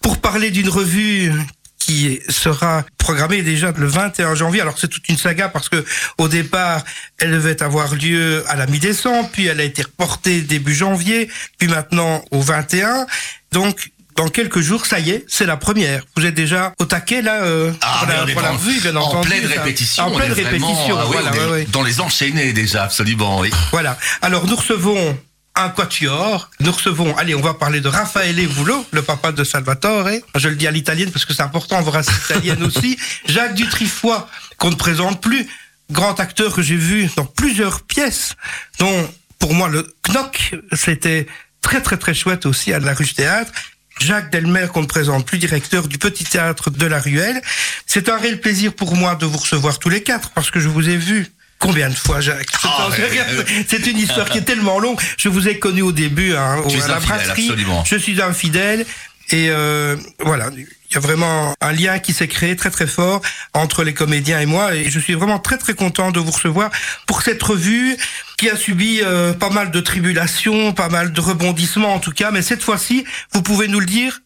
[0.00, 1.32] pour parler d'une revue
[1.78, 4.60] qui sera programmée déjà le 21 janvier.
[4.62, 5.84] Alors c'est toute une saga parce que
[6.18, 6.82] au départ,
[7.18, 11.28] elle devait avoir lieu à la mi-décembre, puis elle a été reportée début janvier,
[11.58, 13.06] puis maintenant au 21.
[13.52, 16.02] Donc dans quelques jours, ça y est, c'est la première.
[16.16, 19.02] Vous êtes déjà au taquet là euh, Ah, la, on la en- revue, bien en
[19.02, 19.28] entendu.
[19.28, 20.04] pleine répétition.
[20.06, 20.98] En pleine est vraiment- répétition.
[20.98, 21.66] ah oui, voilà, est ouais.
[21.70, 23.38] Dans les enchaînés déjà, absolument.
[23.38, 23.50] Oui.
[23.70, 23.96] Voilà.
[24.20, 25.16] Alors nous recevons
[25.54, 26.50] un quatuor.
[26.60, 30.08] Nous recevons, allez, on va parler de Raffaele Vullo, le papa de Salvatore.
[30.34, 32.98] Je le dis à l'italienne parce que c'est important, on verra italienne aussi.
[33.26, 34.16] Jacques Dutrifoy,
[34.56, 35.46] qu'on ne présente plus,
[35.90, 38.34] grand acteur que j'ai vu dans plusieurs pièces,
[38.78, 41.26] dont pour moi le Knock, c'était
[41.60, 43.52] très très très chouette aussi à la Ruche Théâtre.
[44.00, 47.40] Jacques Delmer, qu'on ne présente plus, directeur du Petit Théâtre de la Ruelle.
[47.86, 50.68] C'est un réel plaisir pour moi de vous recevoir tous les quatre, parce que je
[50.68, 51.30] vous ai vu
[51.62, 55.00] Combien de fois, Jacques C'est Ah, ouais, C'est une histoire qui est tellement longue.
[55.16, 57.50] Je vous ai connu au début hein, au- Tu à la brasserie.
[57.86, 58.84] Je suis un fidèle.
[59.30, 63.22] Et euh, voilà, il y a vraiment un lien qui s'est créé très très fort
[63.54, 64.74] entre les comédiens et moi.
[64.74, 66.70] Et je suis vraiment très très content de vous recevoir
[67.06, 67.96] pour cette revue
[68.36, 72.30] qui a subi euh, pas mal de tribulations, pas mal de rebondissements en tout cas.
[72.32, 74.20] Mais cette fois-ci, vous pouvez nous le dire,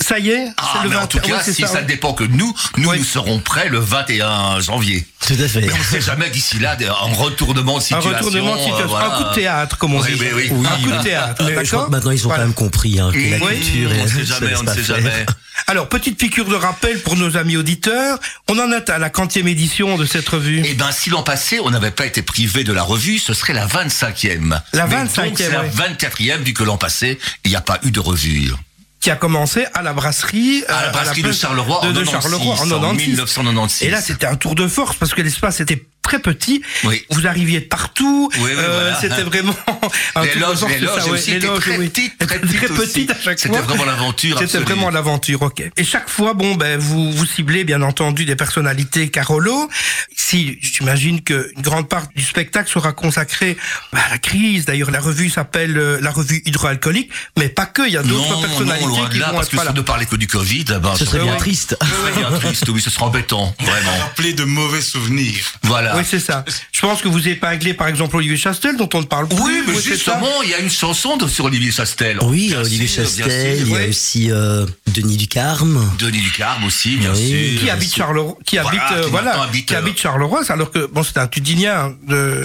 [0.00, 1.82] ça y est, Ah, c'est le mais en 20 tout ouais, cas, si ça, ouais.
[1.82, 2.98] ne dépend que nous, nous, Oui.
[2.98, 5.06] nous serons prêts le 21 janvier.
[5.26, 5.60] Tout à fait.
[5.60, 8.10] Mais on ne sait jamais d'ici là, un retournement de Un situation.
[8.12, 9.14] retournement de situation, euh, voilà.
[9.14, 10.24] un coup de théâtre, comme on Oui, dit.
[10.34, 10.50] oui.
[10.50, 12.42] un coup de théâtre, Mais je crois que maintenant ils ont Voilà.
[12.42, 14.72] quand même compris hein, que la Oui, culture on ne la sait jamais, on ne
[14.74, 15.26] sait jamais.
[15.66, 18.18] Alors, petite piqûre de rappel pour nos amis auditeurs.
[18.48, 20.62] On en est à la quantième édition de cette revue.
[20.64, 23.52] Eh ben, si l'an passé, on n'avait pas été privé de la revue, ce serait
[23.52, 24.58] la 25e.
[24.72, 25.70] La Mais 25e, donc, c'est la ouais.
[25.70, 28.52] 24e, vu que l'an passé, il n'y a pas eu de revue.
[29.00, 32.10] Qui a commencé à la brasserie, À la euh, de Charleroi de, en de 96,
[32.10, 33.08] Charleroi en en 96.
[33.08, 33.88] 1996.
[33.88, 36.62] Et là, c'était un tour de force parce que l'espace était très petit.
[36.84, 37.04] Oui.
[37.10, 38.30] Vous arriviez de partout.
[38.34, 39.00] Oui, oui, Euh, voilà.
[39.00, 39.54] C'était vraiment
[40.14, 41.10] un Les de loges, les ça, loges ouais.
[41.10, 41.88] aussi Les étaient loges, très oui.
[41.88, 43.66] petites, très Très petites à chaque C'était fois.
[43.66, 45.62] vraiment l'aventure C'était vraiment l'aventure, ok.
[45.76, 49.68] Et chaque fois, bon, ben, vous, vous ciblez, bien entendu, des personnalités Carolo.
[50.16, 53.56] Si, j'imagine qu'une grande part du spectacle sera consacrée
[53.92, 54.64] bah, à la crise.
[54.64, 57.86] D'ailleurs, la revue s'appelle euh, la revue hydroalcoolique, mais pas que.
[57.86, 59.82] Il y a d'autres personnalités non, loin de qui là, vont parce être que là.
[59.82, 61.38] parlait que du Covid, ben, Ce serait bien Ouais.
[61.38, 61.76] triste.
[61.80, 63.96] ce serait bien triste, oui, ce serait embêtant, vraiment.
[64.00, 65.44] Rappeler de mauvais souvenirs.
[65.62, 65.89] Voilà.
[65.96, 66.44] Oui, c'est ça.
[66.72, 69.38] Je pense que vous épinglez, par exemple, Olivier Chastel, dont on ne parle plus.
[69.42, 72.18] Oui, mais justement, il y a une chanson de, sur Olivier Chastel.
[72.22, 75.90] Oui, Bien Olivier sûr, Chastel, il y a aussi euh, Denis Ducarme.
[75.98, 77.50] Denis Ducarme aussi, bien Oui.
[77.52, 77.60] sûr.
[77.60, 80.42] qui habite Charleroi, qui Voilà, habite, euh, qui voilà, maintenant habite, qui euh, habite Charleroi,
[80.48, 81.94] alors que bon, c'est un Tudinien.
[82.06, 82.42] De,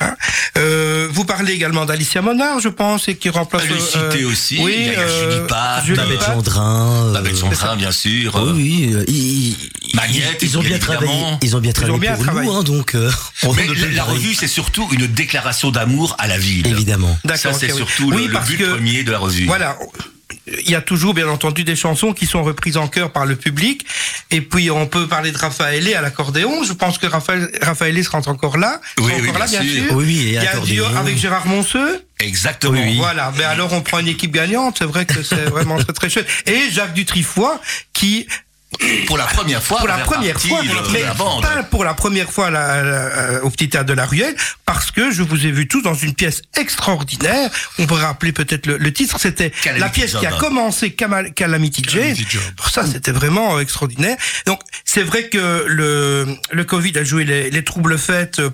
[0.00, 0.14] hein.
[0.58, 3.64] Euh, vous parlez également d'Alicia Monard, je pense, et qui remplace.
[3.64, 5.36] Est euh, aussi, Oui, il y a- Julie
[5.86, 6.24] Julie Babette.
[6.26, 7.14] Gendrin.
[7.14, 8.34] Avec son train, bien sûr.
[8.54, 9.56] Oui, oui,
[9.88, 11.12] ils, Magnette, ils, ils ont bien travaillé.
[11.42, 12.79] Ils ont bien travaillé pour nous, hein, donc.
[12.94, 13.10] Euh,
[13.44, 16.66] on Mais ne peut la, revue, c'est surtout une déclaration d'amour à la ville.
[16.66, 17.18] Évidemment.
[17.36, 17.76] Ça, c'est oui.
[17.76, 19.46] surtout le, Oui, but que- premier de la revue.
[19.46, 19.76] Voilà.
[20.64, 23.36] Il y a toujours, bien entendu, des chansons qui sont reprises en chœur par le
[23.36, 23.86] public.
[24.32, 26.64] Et puis, on peut parler de Raffaele à l'accordéon.
[26.64, 28.80] Je pense que Raphaël, Raffaele sera encore là.
[28.98, 29.84] Oui, oui, encore là, bien bien sûr.
[29.86, 29.96] sûr.
[29.96, 30.96] Oui, oui, et Il y a un duo accordéon.
[31.00, 32.04] avec Gérard Monceux.
[32.20, 32.80] Exactement.
[32.96, 36.10] Voilà, ben alors on prend une équipe gagnante, c'est vrai que c'est vraiment très très
[36.10, 36.26] chouette.
[36.46, 37.48] Et Jacques Dutrifoy
[37.92, 38.26] qui
[39.06, 40.62] Pour la première fois, pour la première fois,
[40.92, 44.90] mais pas pour la première fois la- la- au petit théâtre de la Ruelle, parce
[44.92, 47.50] que je vous ai vu tous dans une pièce extraordinaire.
[47.78, 50.38] On pourrait rappeler peut-être le, le titre, c'était la pièce qui a Job.
[50.38, 52.00] commencé Calamity Jane.
[52.14, 52.38] Calamity.
[52.72, 54.16] Ça, c'était vraiment euh, extraordinaire.
[54.46, 58.50] Donc, c'est vrai que le, le Covid a joué les, les troubles faits euh,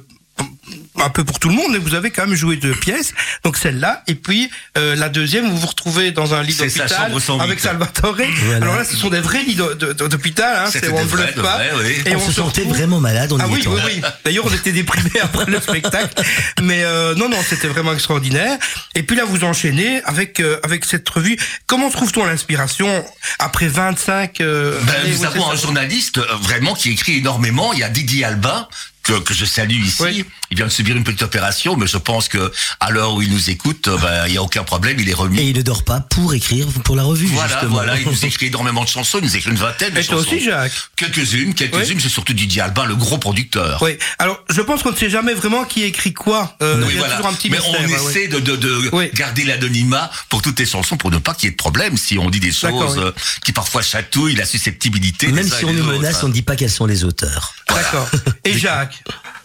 [0.98, 3.12] un peu pour tout le monde, mais vous avez quand même joué deux pièces.
[3.44, 7.20] Donc celle-là, et puis euh, la deuxième, vous vous retrouvez dans un lit d'hôpital chambre
[7.20, 7.42] 108.
[7.42, 8.16] avec Salvatore.
[8.56, 11.56] Alors là, ce sont des vrais lits d'hôpital, hein, C'était c'est on ne bluffe pas.
[11.56, 12.02] vrais, oui.
[12.06, 14.02] Et on, se sentait retrouve- vraiment malade ah y oui, oui, oui.
[14.24, 16.22] D'ailleurs, on était déprimés après le spectacle.
[16.62, 18.58] Mais euh, non, non, c'était vraiment extraordinaire.
[18.94, 21.36] Et puis là, vous enchaînez avec euh, avec cette revue.
[21.66, 23.04] Comment trouve-t-on l'inspiration
[23.38, 27.72] après 25 euh, Ben, années, nous avons un journaliste euh, vraiment qui écrit énormément.
[27.74, 28.66] Il y a Didier Albin.
[29.06, 30.02] Que, que je salue ici.
[30.02, 30.24] Oui.
[30.50, 33.30] Il vient de subir une petite opération, mais je pense que à l'heure où il
[33.30, 35.38] nous écoute, euh, ben, il n'y a aucun problème, il est remis.
[35.40, 37.70] Et il ne dort pas pour écrire pour la revue, Voilà, justement.
[37.74, 40.16] voilà, il nous écrit énormément de chansons, il nous écrit une vingtaine de Et toi
[40.18, 40.34] chansons.
[40.34, 43.80] aussi, Jacques Quelques-unes, quelques-unes, c'est surtout Didier Albin, le gros producteur.
[43.82, 43.96] Oui.
[44.18, 46.56] Alors, je pense qu'on ne sait jamais vraiment qui écrit quoi.
[46.62, 47.14] Euh, Oui, il y a voilà.
[47.16, 47.80] toujours un petit Mais mystère.
[47.80, 48.10] on ouais, ouais.
[48.10, 49.10] essaie de, de, de Oui.
[49.14, 52.18] garder l'anonymat pour toutes les chansons pour ne pas qu'il y ait de problème si
[52.18, 53.04] on dit des choses oui.
[53.04, 53.12] euh,
[53.44, 55.28] qui parfois chatouillent la susceptibilité.
[55.28, 56.20] Même des si on nous menace, hein.
[56.24, 57.54] on ne dit pas quels sont les auteurs.
[57.68, 58.08] D'accord.
[58.44, 58.95] Et Jacques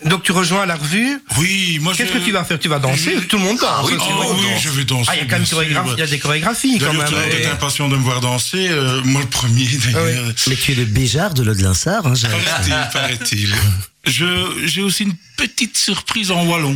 [0.05, 1.19] Donc, tu rejoins la revue.
[1.37, 2.17] Oui, moi Qu'est-ce je...
[2.17, 2.57] que tu vas faire?
[2.57, 3.13] Tu vas danser?
[3.17, 3.69] Je- Tout le monde danse.
[3.71, 5.09] Ah oui, Ah je vais danser.
[5.11, 5.95] Ah, il y a quand même bien chorégraphie- sûr.
[5.97, 7.05] il y a des chorégraphies quand même.
[7.07, 8.67] tu peut-être impatient de me voir danser.
[8.69, 10.25] euh, moi, le premier, d'ailleurs.
[10.47, 12.13] Mais tu es le Béjart de l'Aude-Linsard, hein.
[12.19, 13.55] Paraît-il, paraît-il.
[14.07, 14.25] Je,
[14.65, 16.75] j'ai aussi une petite surprise en wallon.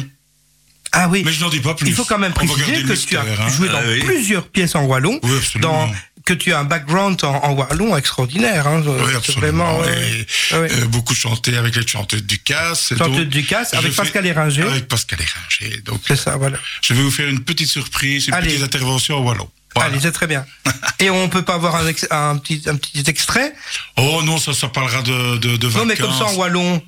[0.91, 1.23] Ah oui.
[1.25, 1.87] Mais je n'en dis pas plus.
[1.87, 3.49] Il faut quand même préciser que tu as hein.
[3.49, 4.01] joué dans Ah oui.
[4.03, 5.19] plusieurs pièces en wallon.
[5.23, 5.87] Oui, absolument.
[5.87, 5.91] Dans
[6.25, 8.67] que tu as un background en, en wallon extraordinaire.
[8.67, 8.81] Hein.
[8.85, 9.77] Oui, absolument.
[9.77, 9.83] Vraiment.
[9.85, 12.91] Et, euh, beaucoup chanté avec les chanteuses du Casse.
[12.91, 14.63] et Chanteuse donc, du Casse, je avec Pascal Héringer.
[14.63, 15.81] Avec Pascal Héringer.
[15.81, 16.57] Donc, C'est ça, voilà.
[16.81, 18.49] je vais vous faire une petite surprise, une Allez.
[18.49, 19.49] petite intervention en wallon.
[19.75, 19.91] Voilà.
[19.91, 20.45] Allez, c'est très bien.
[20.99, 23.53] Et on peut pas avoir un, petit, un petit extrait?
[23.97, 25.81] Oh non, ça, ça parlera de, de, de vacances.
[25.81, 26.81] Non, mais comme ça en wallon.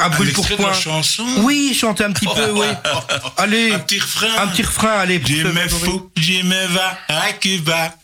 [0.00, 0.72] À Un brûle pour point.
[0.72, 2.66] chanson Oui, chantez un petit peu, oui.
[3.36, 3.72] Allez.
[3.72, 4.26] Un petit refrain.
[4.38, 5.20] Un petit refrain, allez.
[5.24, 7.94] Je me fous, je me va à Cuba.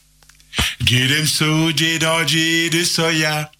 [0.84, 3.50] J'ai so, j'ai danger de soya.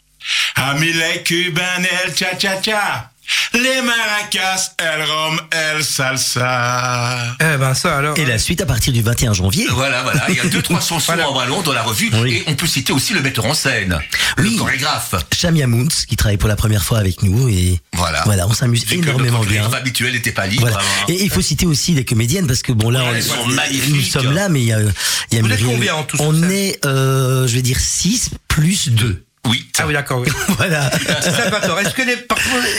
[0.57, 3.11] Amis les cubains, el cha-cha-cha.
[3.55, 7.37] Les maracas, el rom, el salsa.
[7.41, 8.19] Eh ben ça alors.
[8.19, 9.67] Et la suite à partir du 21 janvier.
[9.71, 10.25] Voilà, voilà.
[10.29, 11.29] Il y a deux, trois chansons Voilà.
[11.31, 12.11] en wallon dans la revue.
[12.23, 12.35] Oui.
[12.37, 13.99] Et on peut citer aussi le metteur en scène,
[14.39, 14.53] Oui.
[14.53, 15.15] le chorégraphe.
[15.35, 18.23] Shamia Moons, qui travaille pour la première fois avec nous et Voilà.
[18.25, 19.63] voilà, on s'amuse énormément bien.
[19.63, 20.63] chorégraphe habituel n'était pas libre.
[20.63, 20.79] Voilà.
[20.79, 21.05] hein.
[21.09, 23.47] Et il faut citer aussi les comédiennes parce que bon là, Ouais, on- elles sont
[23.47, 23.95] magnifiques.
[23.95, 26.17] nous sommes là, mais il y a, il y a Vous êtes combien en tout
[26.21, 29.25] On est, euh, je vais dire 6 plus 2.
[29.49, 29.67] Oui.
[29.79, 30.29] Ah oui, d'accord, oui.
[30.57, 30.91] Voilà.
[31.23, 32.17] Salvatore, est-ce que les,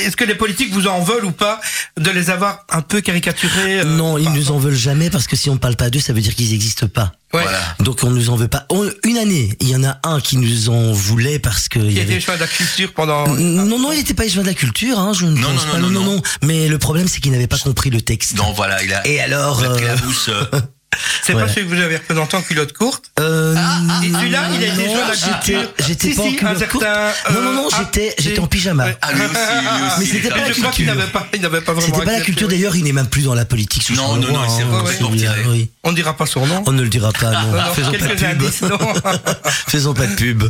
[0.05, 1.59] est-ce que les politiques vous en veulent ou pas
[1.99, 5.35] de les avoir un peu caricaturés euh, non, ils nous en veulent jamais parce que
[5.35, 7.11] si on parle pas d'eux, ça veut dire qu'ils n'existent pas.
[7.33, 7.43] Ouais.
[7.43, 7.59] Voilà.
[7.79, 8.65] Donc on nous en veut pas.
[8.69, 11.91] On- une année, il y en a un qui nous en voulait parce que il
[11.93, 13.27] y était choix de la culture pendant.
[13.27, 15.71] Non, non, il n'était pas échevin de la culture, hein, je ne Non, pense non,
[15.73, 15.77] pas.
[15.79, 16.21] non, Non, non, non, non.
[16.43, 18.35] Mais le problème, c'est qu'il n'avait pas compris le texte.
[18.35, 20.29] Non, voilà, il a, Et alors, il a pris la euh, mousse.
[20.29, 20.43] euh,
[21.23, 21.47] C'est Voilà.
[21.47, 23.55] pas celui que vous avez représenté en culotte courte Euh,
[24.03, 25.73] Et celui-là, il a été joué à la j'étais- culture.
[25.87, 26.83] J'étais Si, pas si, en culotte courte.
[26.85, 28.85] certain, Non, non, non, euh, j'étais, ah, j'étais en pyjama.
[28.85, 28.97] Ouais.
[29.01, 29.99] Ah, lui aussi, lui aussi.
[29.99, 30.95] Mais c'était pas la je crois qu'il culture.
[30.95, 31.93] n'avait pas, il n'avait pas vraiment.
[31.93, 33.83] C'était pas la culture d'ailleurs, il n'est même plus dans la politique.
[33.83, 35.69] sous Non, non, non, il s'est hein, complètement celui-là, retiré.
[35.83, 36.63] On ne dira pas son nom.
[36.65, 37.73] On ne le dira pas, non.
[37.73, 38.43] Faisons pas de pub.
[39.67, 40.43] Faisons pas de pub.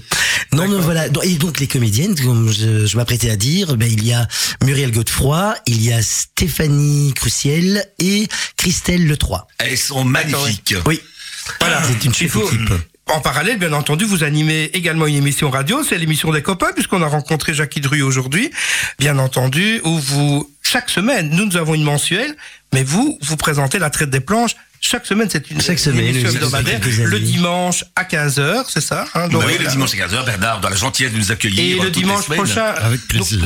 [0.53, 1.05] Non, non, voilà.
[1.23, 4.27] Et donc les comédiennes, comme je, je m'apprêtais à dire, ben il y a
[4.63, 8.27] Muriel Godefroy, il y a Stéphanie Croussiel et
[8.57, 9.45] Christelle Le Troy.
[9.59, 10.35] Elles sont magnifiques.
[10.85, 11.01] Oui.
[11.59, 12.69] Voilà, c'est une faut- équipe.
[13.07, 17.01] En parallèle, bien entendu, vous animez également une émission radio, c'est l'émission des copains, puisqu'on
[17.01, 18.51] a rencontré Jackie Dru aujourd'hui,
[18.99, 22.35] bien entendu, où vous, chaque semaine, nous, nous avons une mensuelle,
[22.71, 24.55] mais vous, vous présentez la traite des planches.
[24.79, 29.05] Chaque semaine, c'est une, Chaque semaine, une émission hebdomadaire, le dimanche à 15h, c'est ça
[29.15, 31.77] hein, Bah oui, le dimanche à 15h, Bernard, dans la gentillesse de nous accueillir.
[31.81, 33.39] Et le dimanche prochain, Avec plaisir.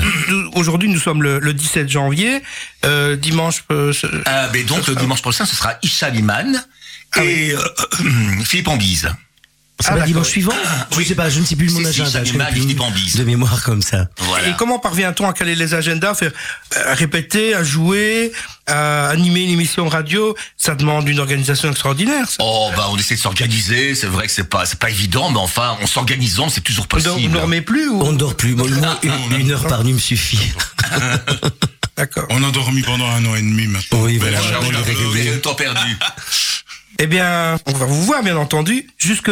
[0.56, 2.44] aujourd'hui nous sommes le, le 17 janvier,
[2.86, 3.94] euh, dimanche, euh,
[4.26, 6.62] Ah, mais donc, le dimanche prochain, ce sera Isha Liman
[7.22, 7.60] et euh,
[8.46, 9.10] Philippe Ambise.
[9.80, 10.54] C'est Ah, pas dimanche suivant
[10.92, 11.06] Je oui.
[11.06, 12.24] sais pas, je ne sais plus mon si, agenda.
[12.24, 13.16] Je plus Philippe Ambise.
[13.16, 14.08] de mémoire comme ça.
[14.20, 14.48] Voilà.
[14.48, 16.32] Et comment parvient-on à caler les agendas, faire
[16.78, 18.32] euh, répéter, à jouer,
[18.68, 20.38] à animer une émission radio?
[20.58, 22.30] Ça demande une organisation extraordinaire.
[22.30, 22.38] Ça.
[22.40, 23.96] Oh, bah, on essaie de s'organiser.
[23.96, 27.20] C'est vrai que c'est pas, c'est pas évident, mais enfin, en s'organisant, c'est toujours possible.
[27.20, 28.02] ne dormez plus ou?
[28.04, 28.56] On ne dort plus.
[28.56, 30.52] Moi, moi, une, une heure par nuit me suffit.
[31.98, 32.26] D'accord.
[32.30, 34.00] On a dormi pendant un an et demi maintenant.
[34.02, 34.40] Oui, voilà.
[34.62, 35.98] on temps perdu.
[37.00, 39.32] Eh bien, on va vous voir, bien entendu, jusque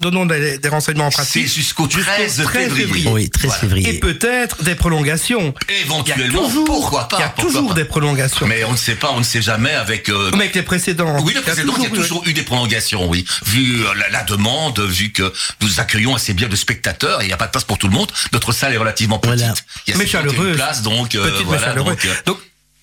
[0.00, 1.46] donnons des, des renseignements en C'est pratique.
[1.46, 3.08] jusqu'au 13 février.
[3.08, 3.56] Oui, 13 Voilà.
[3.56, 4.00] Et février.
[4.00, 5.54] peut-être des prolongations.
[5.84, 7.74] Éventuellement, il y a toujours, pourquoi pas Il y a toujours pas.
[7.74, 8.46] des prolongations.
[8.48, 10.08] Mais on ne sait pas, on ne sait jamais avec.
[10.08, 11.18] euh, Comme avec les précédents.
[11.22, 13.24] Oui, le précédent, il y a toujours eu des prolongations, oui.
[13.46, 17.28] Vu euh, la, la demande, vu que nous accueillons assez bien de spectateurs, et il
[17.28, 18.10] n'y a pas de place pour tout le monde.
[18.32, 19.36] Notre salle est relativement petite.
[19.38, 19.54] Voilà.
[19.86, 20.56] Il y a Mais 51 chaleureuse.
[20.56, 21.62] places, donc euh, Petite mais voilà.
[21.66, 21.94] chaleureuse.
[21.94, 22.38] Donc, euh, Donc,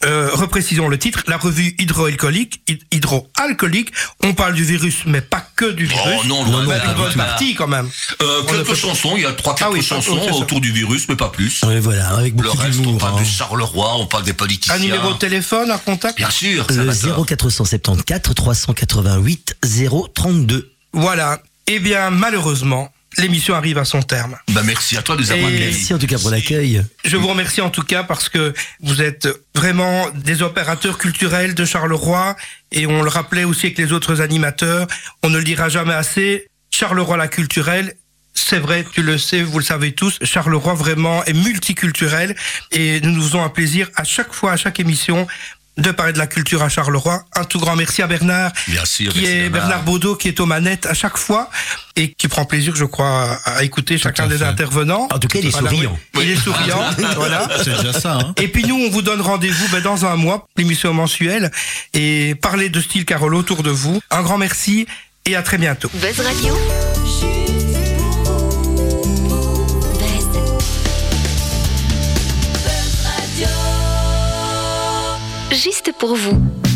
[0.06, 3.92] euh, reprécisons le titre, la revue hydroalcoolique, hyd- hydroalcoolique.
[4.24, 6.02] On parle du virus, mais pas que du virus.
[6.22, 7.90] Oh non, loin Non, de non, là, une bonne partie quand même.
[8.22, 11.16] Euh, quelques chansons, il y a trois quatre Ah oui, chansons autour du virus, mais
[11.16, 11.62] pas plus.
[11.66, 13.22] Oui, voilà, avec Le beaucoup reste, on parle hein.
[13.22, 14.76] de Charleroi, on parle des politiciens.
[14.76, 17.08] Un numéro de téléphone, un contact Bien sûr, Le va ça.
[17.28, 19.58] 0474 388
[20.16, 20.72] 032.
[20.94, 21.42] Voilà.
[21.68, 24.38] Eh bien, malheureusement, l'émission arrive à son terme.
[24.52, 25.50] Bah, merci à toi de nous avoir.
[25.52, 26.84] Merci en tout cas pour l'accueil.
[27.04, 31.66] Je vous remercie en tout cas parce que vous êtes vraiment des opérateurs culturels de
[31.66, 32.36] Charleroi
[32.72, 34.88] et on le rappelait aussi avec les autres animateurs.
[35.24, 36.48] On ne le dira jamais assez.
[36.70, 37.96] Charleroi la culturelle.
[38.36, 42.36] C'est vrai, tu le sais, vous le savez tous, Charleroi vraiment est multiculturel
[42.72, 45.28] et nous nous faisons un plaisir à chaque fois, à chaque émission,
[45.80, 47.24] de parler de la culture à Charleroi.
[47.36, 50.40] Un tout grand merci à Bernard, Bien sûr, qui merci, est Bernard Baudot, qui est
[50.40, 51.50] aux manettes à chaque fois
[51.96, 54.46] et qui prend plaisir, je crois, à écouter chacun des fait.
[54.46, 55.08] intervenants.
[55.12, 55.98] En tout cas, il est souriant.
[56.16, 56.24] oui.
[56.24, 56.82] Il est souriant,
[57.16, 57.48] voilà.
[57.64, 60.48] C'est déjà ça, hein Et puis nous, on vous donne rendez-vous ben, dans un mois,
[60.58, 61.52] l'émission mensuelle,
[61.94, 64.00] et parler de style Carole autour de vous.
[64.12, 64.88] Un grand merci
[65.26, 65.90] et à très bientôt.
[65.96, 67.09] Buzz Radio.
[75.52, 76.69] Juste pour vous.